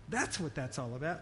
That's 0.08 0.39
what 0.39 0.56
that's 0.56 0.80
all 0.80 0.95
about. 0.95 1.19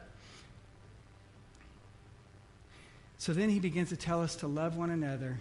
So 3.18 3.34
then 3.34 3.50
he 3.50 3.60
begins 3.60 3.90
to 3.90 3.98
tell 3.98 4.22
us 4.22 4.36
to 4.38 4.48
love 4.48 4.78
one 4.78 4.92
another 4.92 5.40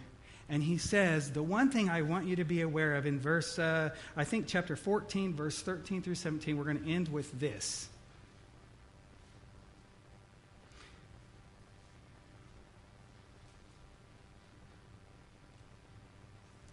and 0.50 0.62
he 0.62 0.76
says, 0.76 1.30
The 1.30 1.42
one 1.42 1.70
thing 1.70 1.88
I 1.88 2.02
want 2.02 2.26
you 2.26 2.36
to 2.36 2.44
be 2.44 2.60
aware 2.60 2.96
of 2.96 3.06
in 3.06 3.20
verse, 3.20 3.58
uh, 3.58 3.90
I 4.16 4.24
think 4.24 4.48
chapter 4.48 4.74
14, 4.74 5.32
verse 5.32 5.62
13 5.62 6.02
through 6.02 6.16
17, 6.16 6.58
we're 6.58 6.64
going 6.64 6.82
to 6.82 6.90
end 6.90 7.08
with 7.08 7.38
this. 7.38 7.88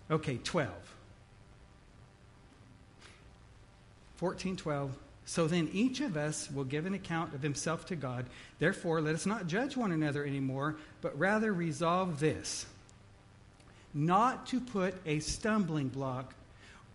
Okay, 0.10 0.40
12. 0.44 0.72
14, 4.16 4.58
12. 4.58 4.92
So 5.26 5.46
then 5.46 5.70
each 5.74 6.00
of 6.00 6.18
us 6.18 6.50
will 6.50 6.64
give 6.64 6.86
an 6.86 6.94
account 6.94 7.36
of 7.36 7.44
himself 7.44 7.86
to 7.88 7.96
God. 7.96 8.26
Therefore, 8.58 9.02
let 9.02 9.14
us 9.14 9.26
not 9.26 9.46
judge 9.46 9.78
one 9.78 9.92
another 9.92 10.26
anymore, 10.26 10.78
but 11.02 11.20
rather 11.20 11.54
resolve 11.54 12.20
this 12.20 12.66
not 13.94 14.48
to 14.48 14.60
put 14.60 14.96
a 15.06 15.20
stumbling 15.20 15.88
block 15.88 16.34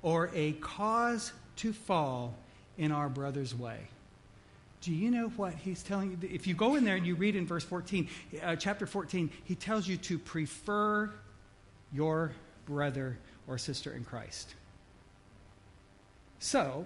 or 0.02 0.30
a 0.34 0.52
cause 0.52 1.32
to 1.56 1.72
fall 1.72 2.34
in 2.78 2.92
our 2.92 3.08
brother's 3.08 3.54
way. 3.54 3.78
Do 4.80 4.92
you 4.92 5.10
know 5.10 5.28
what 5.28 5.54
he's 5.54 5.82
telling 5.82 6.10
you? 6.10 6.28
If 6.28 6.46
you 6.46 6.54
go 6.54 6.74
in 6.74 6.84
there 6.84 6.96
and 6.96 7.06
you 7.06 7.14
read 7.14 7.36
in 7.36 7.46
verse 7.46 7.64
14, 7.64 8.08
uh, 8.42 8.56
chapter 8.56 8.86
14, 8.86 9.30
he 9.44 9.54
tells 9.54 9.86
you 9.86 9.96
to 9.98 10.18
prefer 10.18 11.10
your 11.92 12.32
brother 12.66 13.16
or 13.46 13.58
sister 13.58 13.92
in 13.92 14.04
Christ. 14.04 14.54
So, 16.40 16.84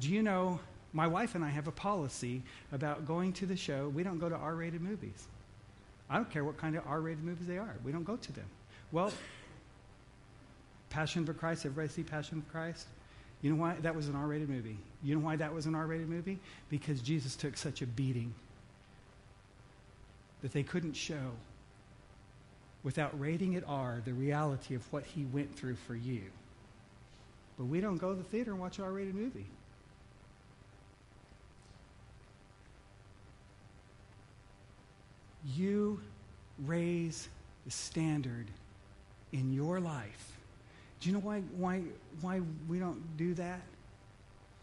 do 0.00 0.08
you 0.08 0.22
know 0.22 0.58
my 0.96 1.06
wife 1.06 1.34
and 1.34 1.44
I 1.44 1.50
have 1.50 1.68
a 1.68 1.72
policy 1.72 2.42
about 2.72 3.06
going 3.06 3.34
to 3.34 3.46
the 3.46 3.54
show. 3.54 3.92
We 3.94 4.02
don't 4.02 4.18
go 4.18 4.30
to 4.30 4.34
R 4.34 4.54
rated 4.54 4.80
movies. 4.80 5.28
I 6.08 6.16
don't 6.16 6.30
care 6.30 6.44
what 6.44 6.56
kind 6.56 6.76
of 6.76 6.86
R 6.86 7.00
rated 7.00 7.24
movies 7.24 7.46
they 7.46 7.58
are, 7.58 7.74
we 7.84 7.92
don't 7.92 8.04
go 8.04 8.16
to 8.16 8.32
them. 8.32 8.46
Well, 8.92 9.12
Passion 10.90 11.26
for 11.26 11.34
Christ, 11.34 11.66
everybody 11.66 11.88
see 11.88 12.02
Passion 12.02 12.42
for 12.42 12.50
Christ? 12.50 12.86
You 13.42 13.50
know 13.50 13.60
why 13.60 13.74
that 13.82 13.94
was 13.94 14.08
an 14.08 14.16
R 14.16 14.26
rated 14.26 14.48
movie? 14.48 14.78
You 15.02 15.16
know 15.16 15.20
why 15.20 15.36
that 15.36 15.52
was 15.52 15.66
an 15.66 15.74
R 15.74 15.86
rated 15.86 16.08
movie? 16.08 16.38
Because 16.70 17.00
Jesus 17.00 17.36
took 17.36 17.56
such 17.56 17.82
a 17.82 17.86
beating 17.86 18.32
that 20.42 20.52
they 20.52 20.62
couldn't 20.62 20.94
show 20.94 21.32
without 22.82 23.18
rating 23.18 23.54
it 23.54 23.64
R 23.66 24.00
the 24.04 24.12
reality 24.12 24.74
of 24.74 24.92
what 24.92 25.04
he 25.04 25.24
went 25.24 25.54
through 25.54 25.74
for 25.74 25.94
you. 25.94 26.22
But 27.58 27.64
we 27.64 27.80
don't 27.80 27.98
go 27.98 28.10
to 28.10 28.16
the 28.16 28.24
theater 28.24 28.52
and 28.52 28.60
watch 28.60 28.78
an 28.78 28.84
R 28.84 28.92
rated 28.92 29.14
movie. 29.14 29.46
You 35.54 36.00
raise 36.64 37.28
the 37.64 37.70
standard 37.70 38.46
in 39.32 39.52
your 39.52 39.80
life. 39.80 40.32
Do 41.00 41.08
you 41.08 41.14
know 41.14 41.20
why, 41.20 41.40
why, 41.56 41.82
why 42.20 42.40
we 42.68 42.78
don't 42.78 43.16
do 43.16 43.34
that? 43.34 43.60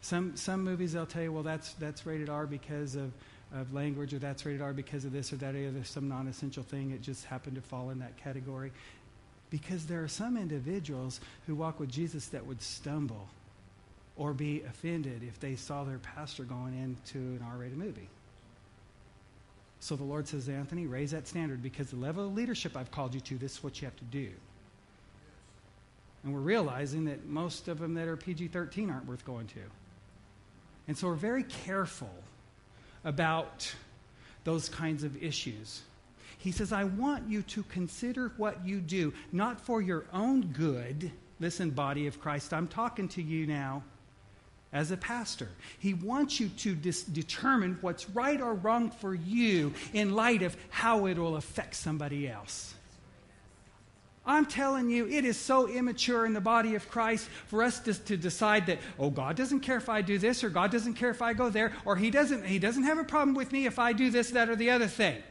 Some, 0.02 0.36
some 0.36 0.64
movies 0.64 0.94
they'll 0.94 1.06
tell 1.06 1.24
you, 1.24 1.32
well, 1.32 1.44
that's, 1.44 1.74
that's 1.74 2.06
rated 2.06 2.30
R 2.30 2.46
because 2.46 2.96
of, 2.96 3.12
of 3.54 3.74
language, 3.74 4.14
or 4.14 4.20
that's 4.20 4.46
rated 4.46 4.62
R 4.62 4.74
because 4.74 5.06
of 5.06 5.14
this 5.14 5.32
or 5.32 5.38
that, 5.38 5.56
or 5.56 5.72
there's 5.72 5.90
some 5.90 6.10
non 6.10 6.28
essential 6.28 6.64
thing. 6.64 6.92
It 6.92 7.02
just 7.02 7.26
happened 7.26 7.56
to 7.56 7.62
fall 7.62 7.90
in 7.92 8.00
that 8.00 8.18
category. 8.18 8.72
Because 9.50 9.86
there 9.86 10.04
are 10.04 10.08
some 10.08 10.36
individuals 10.36 11.20
who 11.46 11.56
walk 11.56 11.80
with 11.80 11.90
Jesus 11.90 12.26
that 12.28 12.46
would 12.46 12.62
stumble 12.62 13.30
or 14.16 14.34
be 14.34 14.64
offended 14.68 15.22
if 15.24 15.40
they 15.40 15.56
saw 15.56 15.84
their 15.84 16.00
pastor 16.00 16.44
going 16.44 16.78
into 16.78 17.18
an 17.18 17.46
R 17.48 17.58
rated 17.58 17.78
movie. 17.78 18.10
So 19.84 19.98
the 19.98 20.04
Lord 20.06 20.30
says, 20.30 20.48
Anthony, 20.48 20.88
raise 20.88 21.12
that 21.12 21.28
standard 21.28 21.62
because 21.62 21.90
the 21.90 21.98
level 21.98 22.26
of 22.26 22.34
leadership 22.34 22.78
I've 22.78 22.90
called 22.90 23.14
you 23.14 23.20
to, 23.20 23.38
this 23.38 23.58
is 23.58 23.64
what 23.66 23.82
you 23.82 23.86
have 23.86 23.98
to 23.98 24.06
do. 24.06 24.30
And 26.24 26.34
we're 26.34 26.40
realizing 26.40 27.04
that 27.06 27.26
most 27.26 27.68
of 27.68 27.80
them 27.80 27.94
that 27.96 28.08
are 28.08 28.16
PG 28.16 28.48
13 28.48 28.90
aren't 28.90 29.08
worth 29.08 29.26
going 29.26 29.46
to. 29.48 29.60
And 30.88 30.98
so 30.98 31.08
we're 31.08 31.16
very 31.16 31.44
careful 31.44 32.14
about 33.04 33.76
those 34.46 34.70
kinds 34.70 35.04
of 35.04 35.22
issues. 35.22 35.82
He 36.38 36.54
says, 36.54 36.72
I 36.72 36.86
want 36.86 37.28
you 37.28 37.42
to 37.42 37.64
consider 37.64 38.32
what 38.38 38.66
you 38.66 38.80
do, 38.80 39.14
not 39.34 39.60
for 39.60 39.82
your 39.82 40.06
own 40.14 40.44
good. 40.54 41.12
Listen, 41.42 41.72
body 41.72 42.08
of 42.08 42.22
Christ, 42.22 42.54
I'm 42.54 42.70
talking 42.70 43.10
to 43.10 43.22
you 43.22 43.46
now 43.46 43.84
as 44.74 44.92
a 44.92 44.98
pastor. 44.98 45.48
He 45.80 45.94
wants 45.94 46.40
you 46.40 46.50
to 46.50 46.76
dis- 46.76 47.04
determine 47.04 47.78
what's 47.82 48.10
right 48.10 48.42
or 48.42 48.56
wrong 48.56 48.90
for 48.90 49.14
you 49.14 49.74
in 49.94 50.16
light 50.16 50.42
of 50.42 50.58
how 50.70 51.06
it 51.06 51.18
will 51.18 51.36
affect 51.36 51.76
somebody 51.76 52.28
else. 52.28 52.74
I'm 54.26 54.46
telling 54.46 54.90
you, 54.90 55.08
it 55.08 55.26
is 55.26 55.38
so 55.38 55.68
immature 55.68 56.26
in 56.26 56.34
the 56.34 56.42
body 56.42 56.76
of 56.76 56.90
Christ 56.90 57.28
for 57.48 57.62
us 57.62 57.80
to, 57.82 57.94
to, 58.06 58.16
decide 58.16 58.68
that, 58.68 58.80
oh, 58.98 59.10
God 59.10 59.36
doesn't 59.36 59.60
care 59.60 59.76
if 59.76 59.90
I 59.90 60.02
do 60.02 60.18
this, 60.18 60.46
or 60.46 60.50
God 60.50 60.72
doesn't 60.72 60.94
care 60.94 61.10
if 61.10 61.22
I 61.22 61.34
go 61.34 61.50
there, 61.50 61.74
or 61.84 61.98
he 61.98 62.10
doesn't, 62.10 62.46
he 62.46 62.58
doesn't 62.58 62.84
have 62.84 62.98
a 62.98 63.04
problem 63.04 63.36
with 63.36 63.52
me 63.52 63.66
if 63.66 63.80
I 63.80 63.92
do 63.92 64.10
this, 64.10 64.32
that, 64.32 64.50
or 64.50 64.56
the 64.56 64.70
other 64.70 64.88
thing. 64.88 65.22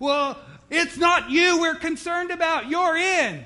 Well, 0.00 0.36
it's 0.68 0.96
not 0.96 1.30
you 1.30 1.60
we're 1.60 1.76
concerned 1.76 2.32
about. 2.32 2.68
You're 2.68 2.96
in. 2.96 3.44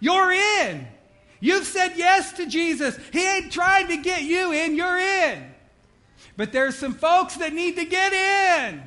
You're 0.00 0.32
in. 0.32 0.86
You've 1.40 1.64
said 1.64 1.94
yes 1.96 2.32
to 2.34 2.46
Jesus. 2.46 2.98
He 3.12 3.26
ain't 3.26 3.50
trying 3.50 3.88
to 3.88 3.96
get 3.96 4.22
you 4.22 4.52
in, 4.52 4.76
you're 4.76 4.98
in. 4.98 5.50
But 6.36 6.52
there's 6.52 6.76
some 6.76 6.94
folks 6.94 7.36
that 7.36 7.52
need 7.52 7.76
to 7.76 7.84
get 7.84 8.12
in. 8.12 8.82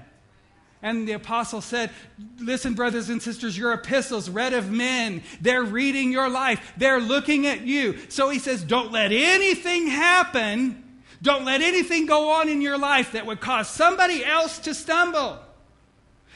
And 0.81 1.07
the 1.07 1.13
apostle 1.13 1.61
said, 1.61 1.91
Listen, 2.39 2.73
brothers 2.73 3.09
and 3.09 3.21
sisters, 3.21 3.57
your 3.57 3.71
epistles, 3.73 4.29
read 4.29 4.53
of 4.53 4.69
men, 4.69 5.23
they're 5.39 5.63
reading 5.63 6.11
your 6.11 6.29
life, 6.29 6.73
they're 6.77 6.99
looking 6.99 7.47
at 7.47 7.61
you. 7.61 7.97
So 8.09 8.29
he 8.29 8.37
says, 8.37 8.63
Don't 8.63 8.91
let 8.91 9.11
anything 9.11 9.87
happen, 9.87 11.01
don't 11.21 11.45
let 11.45 11.61
anything 11.61 12.05
go 12.05 12.31
on 12.31 12.49
in 12.49 12.61
your 12.61 12.77
life 12.77 13.13
that 13.13 13.25
would 13.25 13.39
cause 13.39 13.69
somebody 13.69 14.25
else 14.25 14.59
to 14.59 14.73
stumble. 14.73 15.39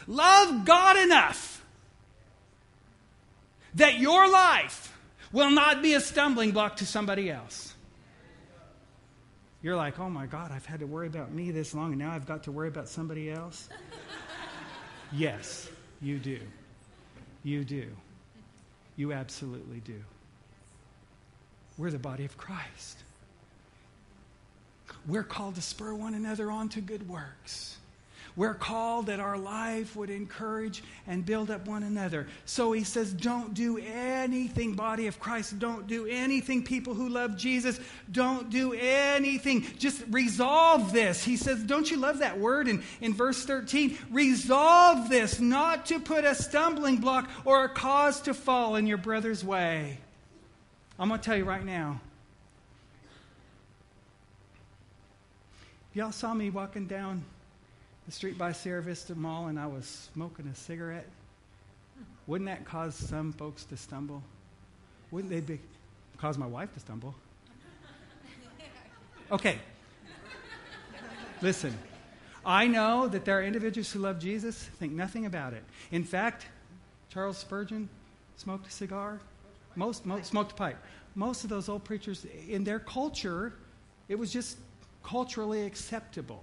Love 0.08 0.64
God 0.66 0.98
enough 0.98 1.66
that 3.76 4.00
your 4.00 4.30
life 4.32 4.97
will 5.32 5.52
not 5.52 5.82
be 5.82 5.94
a 5.94 6.02
stumbling 6.02 6.52
block 6.52 6.78
to 6.78 6.86
somebody 6.86 7.30
else. 7.30 7.74
You're 9.62 9.76
like, 9.76 10.00
oh 10.00 10.10
my 10.10 10.28
God, 10.28 10.52
I've 10.52 10.66
had 10.66 10.80
to 10.82 10.88
worry 10.88 11.08
about 11.08 11.32
me 11.32 11.52
this 11.52 11.74
long, 11.74 11.92
and 11.92 12.00
now 12.00 12.12
I've 12.12 12.28
got 12.28 12.44
to 12.44 12.52
worry 12.52 12.68
about 12.68 12.88
somebody 12.88 13.32
else? 13.32 13.70
yes, 15.12 15.70
you 16.02 16.20
do. 16.20 16.40
You 17.44 17.64
do. 17.64 17.88
You 18.96 19.14
absolutely 19.14 19.80
do. 19.80 20.02
We're 21.78 21.92
the 21.92 22.00
body 22.00 22.26
of 22.26 22.38
Christ. 22.38 23.04
We're 25.08 25.24
called 25.24 25.56
to 25.56 25.62
spur 25.62 25.94
one 25.94 26.14
another 26.14 26.52
on 26.52 26.70
to 26.70 26.82
good 26.82 27.08
works. 27.08 27.78
We're 28.38 28.54
called 28.54 29.08
that 29.08 29.20
our 29.20 29.36
life 29.36 29.96
would 29.96 30.12
encourage 30.12 30.84
and 31.08 31.26
build 31.26 31.50
up 31.50 31.66
one 31.68 31.82
another. 31.82 32.28
So 32.46 32.72
he 32.72 32.84
says, 32.84 33.12
don't 33.12 33.56
do 33.56 33.80
anything, 33.80 34.76
body 34.76 35.08
of 35.08 35.20
Christ. 35.20 35.58
Don't 35.58 35.88
do 35.88 36.06
anything, 36.06 36.64
people 36.64 36.94
who 36.94 37.10
love 37.10 37.36
Jesus. 37.36 37.80
Don't 38.12 38.52
do 38.52 38.74
anything. 38.74 39.66
Just 39.80 40.04
resolve 40.12 40.94
this. 40.94 41.24
He 41.24 41.36
says, 41.36 41.64
don't 41.64 41.90
you 41.90 41.98
love 41.98 42.20
that 42.20 42.40
word 42.40 42.68
in, 42.68 42.84
in 43.02 43.16
verse 43.16 43.44
13? 43.44 43.98
Resolve 44.12 45.10
this, 45.10 45.40
not 45.40 45.88
to 45.88 46.00
put 46.00 46.24
a 46.24 46.36
stumbling 46.36 46.98
block 46.98 47.28
or 47.44 47.64
a 47.64 47.70
cause 47.70 48.22
to 48.22 48.36
fall 48.36 48.76
in 48.76 48.86
your 48.86 49.00
brother's 49.00 49.44
way. 49.44 49.98
I'm 51.00 51.10
going 51.10 51.20
to 51.20 51.26
tell 51.26 51.38
you 51.38 51.46
right 51.46 51.66
now. 51.66 52.02
Y'all 55.96 56.12
saw 56.12 56.36
me 56.36 56.52
walking 56.52 56.86
down 56.86 57.24
the 58.08 58.14
street 58.14 58.38
by 58.38 58.54
Sierra 58.54 58.82
Vista 58.82 59.14
Mall 59.14 59.48
and 59.48 59.60
I 59.60 59.68
was 59.68 60.10
smoking 60.14 60.48
a 60.48 60.56
cigarette, 60.56 61.08
wouldn't 62.26 62.50
that 62.50 62.64
cause 62.64 62.96
some 62.96 63.34
folks 63.34 63.66
to 63.66 63.76
stumble? 63.76 64.24
Wouldn't 65.12 65.30
they 65.30 65.42
be, 65.42 65.60
cause 66.18 66.38
my 66.38 66.48
wife 66.48 66.74
to 66.74 66.80
stumble? 66.80 67.14
Okay. 69.30 69.60
Listen, 71.42 71.78
I 72.46 72.66
know 72.66 73.10
that 73.10 73.26
there 73.26 73.38
are 73.40 73.44
individuals 73.44 73.92
who 73.92 74.00
love 74.00 74.20
Jesus, 74.20 74.56
think 74.56 74.94
nothing 74.94 75.26
about 75.26 75.52
it. 75.52 75.64
In 75.92 76.06
fact, 76.06 76.46
Charles 77.10 77.38
Spurgeon 77.38 77.90
smoked 78.38 78.68
a 78.68 78.72
cigar, 78.72 79.20
most, 79.76 80.06
most 80.06 80.28
smoked 80.28 80.54
a 80.54 80.56
pipe. 80.56 80.78
Most 81.16 81.44
of 81.44 81.50
those 81.50 81.68
old 81.68 81.84
preachers, 81.84 82.26
in 82.48 82.64
their 82.64 82.80
culture, 82.80 83.54
it 84.08 84.18
was 84.18 84.32
just 84.32 84.58
culturally 85.04 85.66
acceptable. 85.66 86.42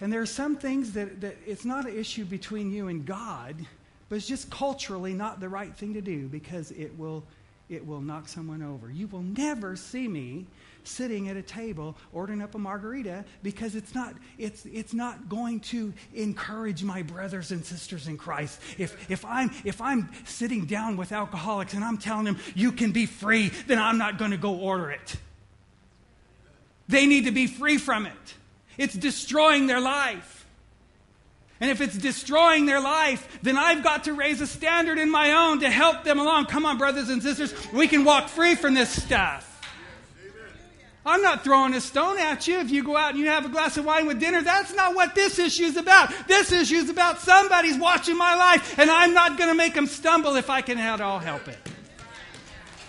And 0.00 0.12
there 0.12 0.20
are 0.20 0.26
some 0.26 0.56
things 0.56 0.92
that, 0.92 1.20
that 1.22 1.36
it's 1.46 1.64
not 1.64 1.86
an 1.86 1.96
issue 1.96 2.24
between 2.24 2.70
you 2.70 2.88
and 2.88 3.06
God, 3.06 3.56
but 4.08 4.16
it's 4.16 4.26
just 4.26 4.50
culturally 4.50 5.14
not 5.14 5.40
the 5.40 5.48
right 5.48 5.74
thing 5.74 5.94
to 5.94 6.00
do 6.00 6.28
because 6.28 6.70
it 6.72 6.96
will, 6.98 7.24
it 7.68 7.86
will 7.86 8.00
knock 8.00 8.28
someone 8.28 8.62
over. 8.62 8.90
You 8.90 9.06
will 9.06 9.22
never 9.22 9.74
see 9.74 10.06
me 10.06 10.46
sitting 10.84 11.28
at 11.28 11.36
a 11.36 11.42
table 11.42 11.96
ordering 12.12 12.42
up 12.42 12.54
a 12.54 12.58
margarita 12.58 13.24
because 13.42 13.74
it's 13.74 13.94
not, 13.94 14.14
it's, 14.38 14.66
it's 14.66 14.94
not 14.94 15.28
going 15.28 15.60
to 15.60 15.92
encourage 16.14 16.84
my 16.84 17.02
brothers 17.02 17.50
and 17.50 17.64
sisters 17.64 18.06
in 18.06 18.16
Christ. 18.16 18.60
If, 18.78 19.10
if, 19.10 19.24
I'm, 19.24 19.50
if 19.64 19.80
I'm 19.80 20.10
sitting 20.26 20.66
down 20.66 20.96
with 20.96 21.10
alcoholics 21.10 21.74
and 21.74 21.84
I'm 21.84 21.98
telling 21.98 22.24
them 22.24 22.38
you 22.54 22.70
can 22.70 22.92
be 22.92 23.06
free, 23.06 23.50
then 23.66 23.78
I'm 23.78 23.98
not 23.98 24.18
going 24.18 24.30
to 24.30 24.36
go 24.36 24.54
order 24.54 24.90
it. 24.90 25.16
They 26.88 27.06
need 27.06 27.24
to 27.24 27.32
be 27.32 27.46
free 27.46 27.78
from 27.78 28.06
it. 28.06 28.34
It's 28.78 28.94
destroying 28.94 29.66
their 29.66 29.80
life. 29.80 30.46
And 31.60 31.70
if 31.70 31.80
it's 31.80 31.96
destroying 31.96 32.66
their 32.66 32.80
life, 32.80 33.38
then 33.42 33.56
I've 33.56 33.82
got 33.82 34.04
to 34.04 34.12
raise 34.12 34.40
a 34.42 34.46
standard 34.46 34.98
in 34.98 35.10
my 35.10 35.32
own 35.32 35.60
to 35.60 35.70
help 35.70 36.04
them 36.04 36.18
along. 36.18 36.46
Come 36.46 36.66
on, 36.66 36.76
brothers 36.76 37.08
and 37.08 37.22
sisters, 37.22 37.54
we 37.72 37.88
can 37.88 38.04
walk 38.04 38.28
free 38.28 38.54
from 38.54 38.74
this 38.74 38.90
stuff. 38.90 39.44
I'm 41.06 41.22
not 41.22 41.44
throwing 41.44 41.72
a 41.72 41.80
stone 41.80 42.18
at 42.18 42.48
you 42.48 42.58
if 42.58 42.70
you 42.70 42.82
go 42.82 42.96
out 42.96 43.10
and 43.10 43.20
you 43.20 43.28
have 43.28 43.46
a 43.46 43.48
glass 43.48 43.76
of 43.76 43.84
wine 43.84 44.06
with 44.06 44.18
dinner. 44.18 44.42
That's 44.42 44.74
not 44.74 44.96
what 44.96 45.14
this 45.14 45.38
issue 45.38 45.62
is 45.62 45.76
about. 45.76 46.12
This 46.26 46.50
issue 46.50 46.74
is 46.74 46.90
about 46.90 47.20
somebody's 47.20 47.78
watching 47.78 48.18
my 48.18 48.34
life, 48.34 48.76
and 48.76 48.90
I'm 48.90 49.14
not 49.14 49.38
going 49.38 49.48
to 49.48 49.54
make 49.54 49.72
them 49.72 49.86
stumble 49.86 50.34
if 50.34 50.50
I 50.50 50.62
can 50.62 50.78
at 50.78 51.00
all 51.00 51.20
help 51.20 51.46
it. 51.46 51.58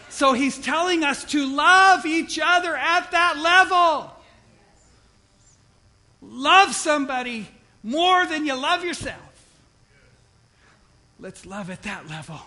So 0.09 0.33
he's 0.33 0.57
telling 0.57 1.03
us 1.03 1.23
to 1.25 1.45
love 1.45 2.07
each 2.07 2.39
other 2.41 2.75
at 2.75 3.11
that 3.11 3.37
level. 3.37 4.11
Love 6.29 6.73
somebody 6.75 7.47
more 7.83 8.25
than 8.25 8.45
you 8.45 8.53
love 8.55 8.83
yourself. 8.83 9.21
Let's 11.19 11.45
love 11.45 11.69
at 11.69 11.83
that 11.83 12.07
level. 12.09 12.39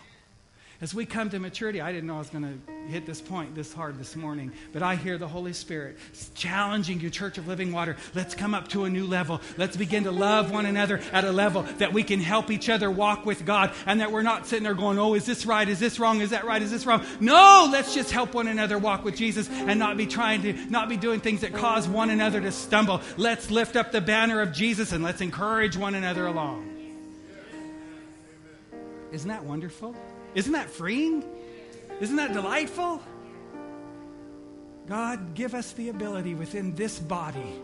As 0.83 0.95
we 0.95 1.05
come 1.05 1.29
to 1.29 1.39
maturity, 1.39 1.83
I 1.83 1.93
didn't 1.93 2.07
know 2.07 2.15
I 2.15 2.21
was 2.21 2.31
going 2.31 2.63
to 2.67 2.73
hit 2.91 3.05
this 3.05 3.21
point 3.21 3.55
this 3.55 3.71
hard 3.71 3.99
this 3.99 4.17
morning, 4.17 4.51
but 4.73 4.83
I 4.83 4.97
hear 4.97 5.19
the 5.19 5.29
Holy 5.29 5.53
Spirit 5.53 5.99
challenging 6.35 7.01
you, 7.01 7.11
Church 7.11 7.37
of 7.37 7.47
Living 7.47 7.71
Water. 7.71 7.99
Let's 8.15 8.35
come 8.35 8.55
up 8.55 8.69
to 8.69 8.85
a 8.85 8.91
new 8.91 9.07
level. 9.07 9.43
Let's 9.59 9.77
begin 9.77 10.05
to 10.05 10.11
love 10.11 10.51
one 10.51 10.65
another 10.65 11.03
at 11.13 11.25
a 11.25 11.33
level 11.33 11.65
that 11.79 11.93
we 11.93 12.03
can 12.03 12.19
help 12.19 12.51
each 12.51 12.71
other 12.71 12.91
walk 12.91 13.27
with 13.27 13.45
God 13.45 13.75
and 13.85 14.01
that 14.01 14.11
we're 14.11 14.23
not 14.23 14.47
sitting 14.47 14.65
there 14.65 14.73
going, 14.73 14.99
oh, 14.99 15.13
is 15.13 15.27
this 15.27 15.45
right? 15.45 15.69
Is 15.69 15.79
this 15.79 15.99
wrong? 15.99 16.23
Is 16.23 16.31
that 16.31 16.45
right? 16.45 16.63
Is 16.63 16.71
this 16.71 16.87
wrong? 16.87 17.05
No, 17.21 17.69
let's 17.71 17.93
just 17.93 18.11
help 18.11 18.33
one 18.33 18.49
another 18.49 18.79
walk 18.79 19.05
with 19.05 19.17
Jesus 19.17 19.51
and 19.51 19.79
not 19.79 19.99
be 19.99 20.07
trying 20.07 20.41
to, 20.43 20.55
not 20.71 20.89
be 20.89 20.97
doing 20.97 21.21
things 21.21 21.43
that 21.43 21.53
cause 21.53 21.89
one 21.89 22.09
another 22.09 22.41
to 22.41 22.53
stumble. 22.53 23.03
Let's 23.19 23.51
lift 23.51 23.77
up 23.77 23.93
the 23.93 24.01
banner 24.01 24.41
of 24.41 24.55
Jesus 24.55 24.93
and 24.93 25.05
let's 25.05 25.21
encourage 25.21 25.77
one 25.77 25.95
another 25.95 26.25
along. 26.25 26.69
Isn't 29.13 29.29
that 29.29 29.45
wonderful? 29.45 29.95
Isn't 30.35 30.53
that 30.53 30.71
freeing? 30.71 31.25
Isn't 32.01 32.17
that 32.17 32.33
delightful? 32.33 33.03
God, 34.87 35.35
give 35.35 35.55
us 35.55 35.73
the 35.73 35.89
ability 35.89 36.35
within 36.35 36.75
this 36.75 36.99
body 36.99 37.61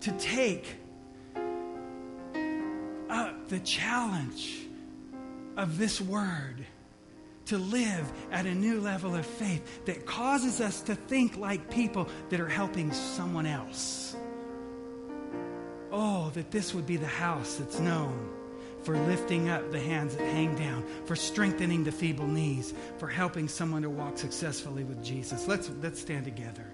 to 0.00 0.12
take 0.12 0.76
up 3.10 3.48
the 3.48 3.58
challenge 3.60 4.66
of 5.56 5.78
this 5.78 6.00
word 6.00 6.64
to 7.46 7.58
live 7.58 8.12
at 8.30 8.46
a 8.46 8.54
new 8.54 8.80
level 8.80 9.14
of 9.14 9.24
faith 9.24 9.84
that 9.84 10.06
causes 10.06 10.60
us 10.60 10.80
to 10.82 10.94
think 10.94 11.36
like 11.36 11.70
people 11.70 12.08
that 12.30 12.40
are 12.40 12.48
helping 12.48 12.92
someone 12.92 13.46
else. 13.46 14.16
Oh, 15.92 16.30
that 16.30 16.50
this 16.50 16.74
would 16.74 16.86
be 16.86 16.96
the 16.96 17.06
house 17.06 17.56
that's 17.56 17.78
known 17.78 18.33
for 18.84 18.96
lifting 18.96 19.48
up 19.48 19.72
the 19.72 19.80
hands 19.80 20.14
that 20.16 20.26
hang 20.26 20.54
down, 20.56 20.84
for 21.06 21.16
strengthening 21.16 21.84
the 21.84 21.92
feeble 21.92 22.26
knees, 22.26 22.74
for 22.98 23.08
helping 23.08 23.48
someone 23.48 23.82
to 23.82 23.90
walk 23.90 24.18
successfully 24.18 24.84
with 24.84 25.02
Jesus. 25.02 25.48
Let's, 25.48 25.70
let's 25.82 26.00
stand 26.00 26.24
together. 26.24 26.66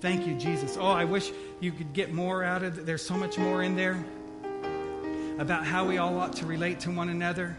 Thank 0.00 0.26
you, 0.26 0.34
Jesus. 0.34 0.76
Oh, 0.76 0.86
I 0.86 1.04
wish 1.04 1.32
you 1.60 1.72
could 1.72 1.94
get 1.94 2.12
more 2.12 2.44
out 2.44 2.62
of 2.62 2.78
it. 2.78 2.86
There's 2.86 3.04
so 3.04 3.14
much 3.14 3.38
more 3.38 3.62
in 3.62 3.74
there 3.74 4.04
about 5.38 5.64
how 5.64 5.86
we 5.86 5.98
all 5.98 6.18
ought 6.18 6.34
to 6.34 6.46
relate 6.46 6.80
to 6.80 6.90
one 6.90 7.08
another. 7.08 7.56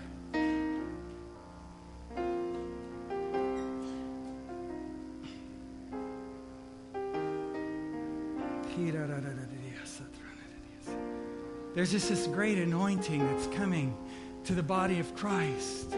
There's 11.76 11.92
just 11.92 12.08
this 12.08 12.26
great 12.28 12.58
anointing 12.58 13.20
that's 13.28 13.48
coming 13.48 13.98
to 14.46 14.56
the 14.56 14.64
body 14.64 15.02
of 15.02 15.14
Christ, 15.14 15.94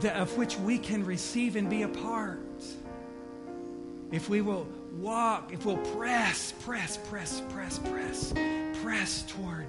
that, 0.00 0.16
of 0.16 0.36
which 0.36 0.58
we 0.58 0.78
can 0.78 1.06
receive 1.06 1.54
and 1.54 1.70
be 1.70 1.82
a 1.82 1.88
part. 1.88 2.40
If 4.10 4.28
we 4.28 4.40
will 4.40 4.66
walk, 4.94 5.52
if 5.52 5.64
we'll 5.64 5.76
press, 5.76 6.52
press, 6.60 6.96
press, 6.96 7.40
press, 7.50 7.78
press, 7.78 8.34
press 8.82 9.22
toward 9.28 9.66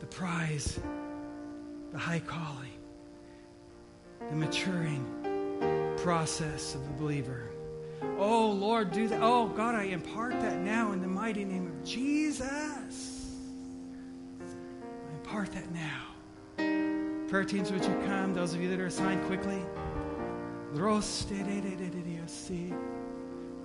the 0.00 0.06
prize, 0.06 0.80
the 1.92 1.98
high 1.98 2.18
calling, 2.26 2.72
the 4.28 4.34
maturing 4.34 5.94
process 5.98 6.74
of 6.74 6.84
the 6.84 6.94
believer. 6.94 7.50
Oh, 8.18 8.50
Lord, 8.50 8.90
do 8.90 9.06
that. 9.06 9.22
Oh, 9.22 9.46
God, 9.46 9.76
I 9.76 9.84
impart 9.84 10.32
that 10.32 10.58
now 10.58 10.90
in 10.90 11.00
the 11.00 11.06
mighty 11.06 11.44
name 11.44 11.68
of 11.68 11.84
Jesus 11.84 13.05
impart 15.26 15.50
that 15.50 15.68
now. 15.72 17.26
Prayer 17.28 17.44
teams, 17.44 17.72
would 17.72 17.84
you 17.84 17.94
come? 18.06 18.32
Those 18.32 18.54
of 18.54 18.60
you 18.60 18.68
that 18.68 18.78
are 18.78 18.86
assigned 18.86 19.26
quickly. 19.26 19.60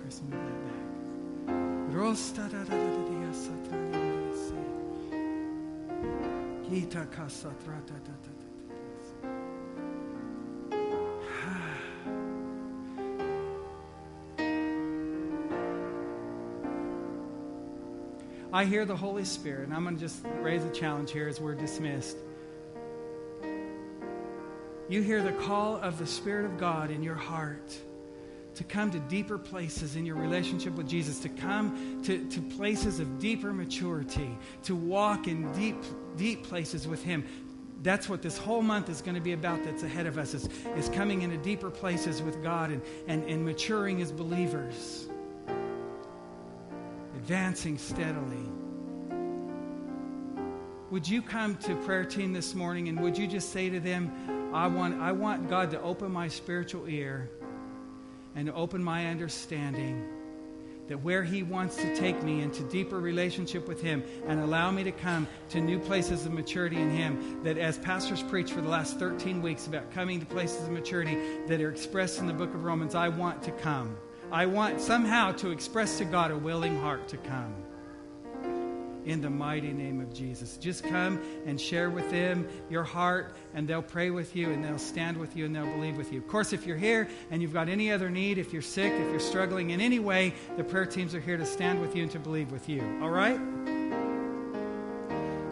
Chris, 0.00 0.20
move 0.22 0.32
that 0.32 0.64
back. 0.66 1.54
I 18.54 18.66
hear 18.66 18.84
the 18.84 18.96
Holy 18.96 19.24
Spirit, 19.24 19.64
and 19.64 19.74
I'm 19.74 19.82
going 19.82 19.96
to 19.96 20.00
just 20.00 20.22
raise 20.40 20.62
a 20.62 20.70
challenge 20.70 21.10
here 21.10 21.26
as 21.26 21.40
we're 21.40 21.54
dismissed. 21.54 22.18
You 24.90 25.00
hear 25.00 25.22
the 25.22 25.32
call 25.32 25.76
of 25.76 25.98
the 25.98 26.06
Spirit 26.06 26.44
of 26.44 26.58
God 26.58 26.90
in 26.90 27.02
your 27.02 27.14
heart 27.14 27.74
to 28.56 28.64
come 28.64 28.90
to 28.90 29.00
deeper 29.00 29.38
places 29.38 29.96
in 29.96 30.04
your 30.04 30.16
relationship 30.16 30.74
with 30.74 30.86
Jesus, 30.86 31.18
to 31.20 31.30
come 31.30 32.02
to, 32.04 32.28
to 32.28 32.42
places 32.42 33.00
of 33.00 33.18
deeper 33.18 33.54
maturity, 33.54 34.36
to 34.64 34.76
walk 34.76 35.28
in 35.28 35.50
deep, 35.52 35.82
deep 36.18 36.44
places 36.44 36.86
with 36.86 37.02
Him. 37.02 37.24
That's 37.82 38.06
what 38.06 38.20
this 38.20 38.36
whole 38.36 38.60
month 38.60 38.90
is 38.90 39.00
going 39.00 39.14
to 39.14 39.20
be 39.22 39.32
about 39.32 39.64
that's 39.64 39.82
ahead 39.82 40.04
of 40.04 40.18
us, 40.18 40.34
is, 40.34 40.50
is 40.76 40.90
coming 40.90 41.22
into 41.22 41.38
deeper 41.38 41.70
places 41.70 42.20
with 42.20 42.42
God 42.42 42.70
and, 42.70 42.82
and, 43.06 43.24
and 43.24 43.46
maturing 43.46 44.02
as 44.02 44.12
believers 44.12 45.08
advancing 47.22 47.78
steadily. 47.78 48.48
Would 50.90 51.08
you 51.08 51.22
come 51.22 51.54
to 51.58 51.76
prayer 51.84 52.04
team 52.04 52.32
this 52.32 52.52
morning 52.52 52.88
and 52.88 52.98
would 52.98 53.16
you 53.16 53.28
just 53.28 53.52
say 53.52 53.70
to 53.70 53.78
them, 53.78 54.50
I 54.52 54.66
want, 54.66 55.00
I 55.00 55.12
want 55.12 55.48
God 55.48 55.70
to 55.70 55.80
open 55.82 56.10
my 56.10 56.26
spiritual 56.26 56.88
ear 56.88 57.30
and 58.34 58.48
to 58.48 58.54
open 58.54 58.82
my 58.82 59.06
understanding 59.06 60.04
that 60.88 61.00
where 61.04 61.22
He 61.22 61.44
wants 61.44 61.76
to 61.76 61.96
take 61.96 62.20
me 62.24 62.40
into 62.40 62.64
deeper 62.64 62.98
relationship 62.98 63.68
with 63.68 63.80
Him 63.80 64.02
and 64.26 64.40
allow 64.40 64.72
me 64.72 64.82
to 64.82 64.90
come 64.90 65.28
to 65.50 65.60
new 65.60 65.78
places 65.78 66.26
of 66.26 66.32
maturity 66.32 66.80
in 66.80 66.90
Him, 66.90 67.44
that 67.44 67.56
as 67.56 67.78
pastors 67.78 68.24
preach 68.24 68.50
for 68.50 68.62
the 68.62 68.68
last 68.68 68.98
13 68.98 69.42
weeks 69.42 69.68
about 69.68 69.92
coming 69.92 70.18
to 70.18 70.26
places 70.26 70.64
of 70.64 70.70
maturity 70.70 71.16
that 71.46 71.60
are 71.60 71.70
expressed 71.70 72.18
in 72.18 72.26
the 72.26 72.32
book 72.32 72.52
of 72.52 72.64
Romans, 72.64 72.96
I 72.96 73.10
want 73.10 73.44
to 73.44 73.52
come. 73.52 73.96
I 74.32 74.46
want 74.46 74.80
somehow 74.80 75.32
to 75.32 75.50
express 75.50 75.98
to 75.98 76.06
God 76.06 76.30
a 76.30 76.36
willing 76.36 76.80
heart 76.80 77.06
to 77.08 77.18
come. 77.18 77.54
In 79.04 79.20
the 79.20 79.28
mighty 79.28 79.72
name 79.72 80.00
of 80.00 80.14
Jesus. 80.14 80.56
Just 80.56 80.84
come 80.84 81.20
and 81.44 81.60
share 81.60 81.90
with 81.90 82.08
them 82.10 82.48
your 82.70 82.82
heart, 82.82 83.36
and 83.52 83.68
they'll 83.68 83.82
pray 83.82 84.10
with 84.10 84.34
you, 84.34 84.50
and 84.50 84.64
they'll 84.64 84.78
stand 84.78 85.18
with 85.18 85.36
you, 85.36 85.44
and 85.44 85.54
they'll 85.54 85.66
believe 85.66 85.98
with 85.98 86.12
you. 86.12 86.18
Of 86.18 86.28
course, 86.28 86.54
if 86.54 86.66
you're 86.66 86.78
here 86.78 87.08
and 87.30 87.42
you've 87.42 87.52
got 87.52 87.68
any 87.68 87.92
other 87.92 88.08
need, 88.08 88.38
if 88.38 88.54
you're 88.54 88.62
sick, 88.62 88.92
if 88.92 89.10
you're 89.10 89.20
struggling 89.20 89.70
in 89.70 89.82
any 89.82 89.98
way, 89.98 90.32
the 90.56 90.64
prayer 90.64 90.86
teams 90.86 91.14
are 91.14 91.20
here 91.20 91.36
to 91.36 91.44
stand 91.44 91.82
with 91.82 91.94
you 91.94 92.04
and 92.04 92.12
to 92.12 92.18
believe 92.18 92.52
with 92.52 92.70
you. 92.70 92.80
All 93.02 93.10
right? 93.10 93.38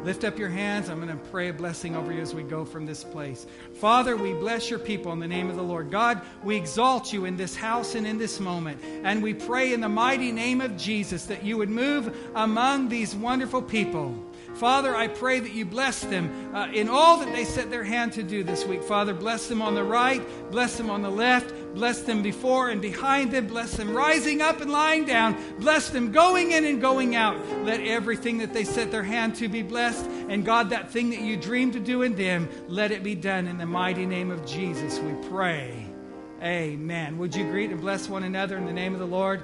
Lift 0.05 0.25
up 0.25 0.39
your 0.39 0.49
hands. 0.49 0.89
I'm 0.89 0.97
going 0.97 1.09
to 1.09 1.25
pray 1.31 1.49
a 1.49 1.53
blessing 1.53 1.95
over 1.95 2.11
you 2.11 2.21
as 2.21 2.35
we 2.35 2.43
go 2.43 2.65
from 2.65 2.87
this 2.87 3.05
place. 3.05 3.47
Father, 3.75 4.17
we 4.17 4.33
bless 4.33 4.71
your 4.71 4.79
people 4.79 5.13
in 5.13 5.19
the 5.19 5.29
name 5.29 5.51
of 5.51 5.57
the 5.57 5.63
Lord. 5.63 5.91
God, 5.91 6.23
we 6.43 6.57
exalt 6.57 7.13
you 7.13 7.27
in 7.27 7.37
this 7.37 7.55
house 7.55 7.95
and 7.95 8.07
in 8.07 8.17
this 8.17 8.41
moment. 8.41 8.81
And 9.05 9.23
we 9.23 9.35
pray 9.35 9.75
in 9.75 9.83
the 9.83 9.91
mighty 9.91 10.33
name 10.33 10.63
of 10.63 10.77
Jesus 10.79 11.27
that 11.27 11.45
you 11.45 11.59
would 11.59 11.69
move 11.69 12.17
among 12.35 12.89
these 12.89 13.15
wonderful 13.15 13.61
people. 13.61 14.15
Father, 14.55 14.95
I 14.95 15.09
pray 15.09 15.41
that 15.41 15.53
you 15.53 15.65
bless 15.65 16.01
them 16.01 16.55
uh, 16.55 16.69
in 16.73 16.89
all 16.89 17.19
that 17.19 17.33
they 17.33 17.45
set 17.45 17.71
their 17.71 17.85
hand 17.85 18.13
to 18.15 18.23
do 18.23 18.43
this 18.43 18.65
week. 18.67 18.83
Father, 18.83 19.15
bless 19.15 19.47
them 19.47 19.63
on 19.63 19.75
the 19.75 19.85
right, 19.85 20.23
bless 20.51 20.77
them 20.77 20.91
on 20.91 21.03
the 21.03 21.11
left, 21.11 21.55
bless 21.75 22.03
them 22.03 22.23
before 22.23 22.69
and 22.69 22.83
behind 22.83 23.31
them, 23.31 23.47
bless 23.47 23.77
them 23.77 23.95
rising 23.95 24.43
up 24.43 24.61
and 24.61 24.71
lying 24.71 25.05
down, 25.05 25.37
bless 25.59 25.91
them 25.91 26.13
going 26.13 26.53
in 26.53 26.65
and 26.65 26.81
going 26.81 27.17
out. 27.17 27.37
Let 27.65 27.81
everything 27.81 28.39
that 28.39 28.53
they 28.53 28.65
set 28.65 28.91
their 28.91 29.03
hand 29.03 29.35
to 29.37 29.49
be 29.49 29.63
blessed. 29.63 30.07
And 30.29 30.45
God, 30.45 30.71
that 30.71 30.91
thing 30.91 31.11
that 31.11 31.21
you 31.21 31.37
dream 31.37 31.73
to 31.73 31.81
do 31.81 32.03
in 32.03 32.15
them, 32.15 32.49
let 32.69 32.91
it 32.91 33.03
be 33.03 33.15
done 33.15 33.47
in 33.47 33.59
the 33.59 33.67
mighty 33.67 34.07
name 34.07 34.31
of 34.31 34.45
Jesus, 34.45 34.99
we 34.99 35.13
pray. 35.29 35.87
Amen. 36.43 37.19
Would 37.19 37.35
you 37.35 37.45
greet 37.45 37.71
and 37.71 37.81
bless 37.81 38.09
one 38.09 38.25
another 38.25 38.57
in 38.57 38.65
the 38.65 38.73
name 38.73 38.95
of 38.95 39.01
the 39.01 39.07
Lord? 39.07 39.43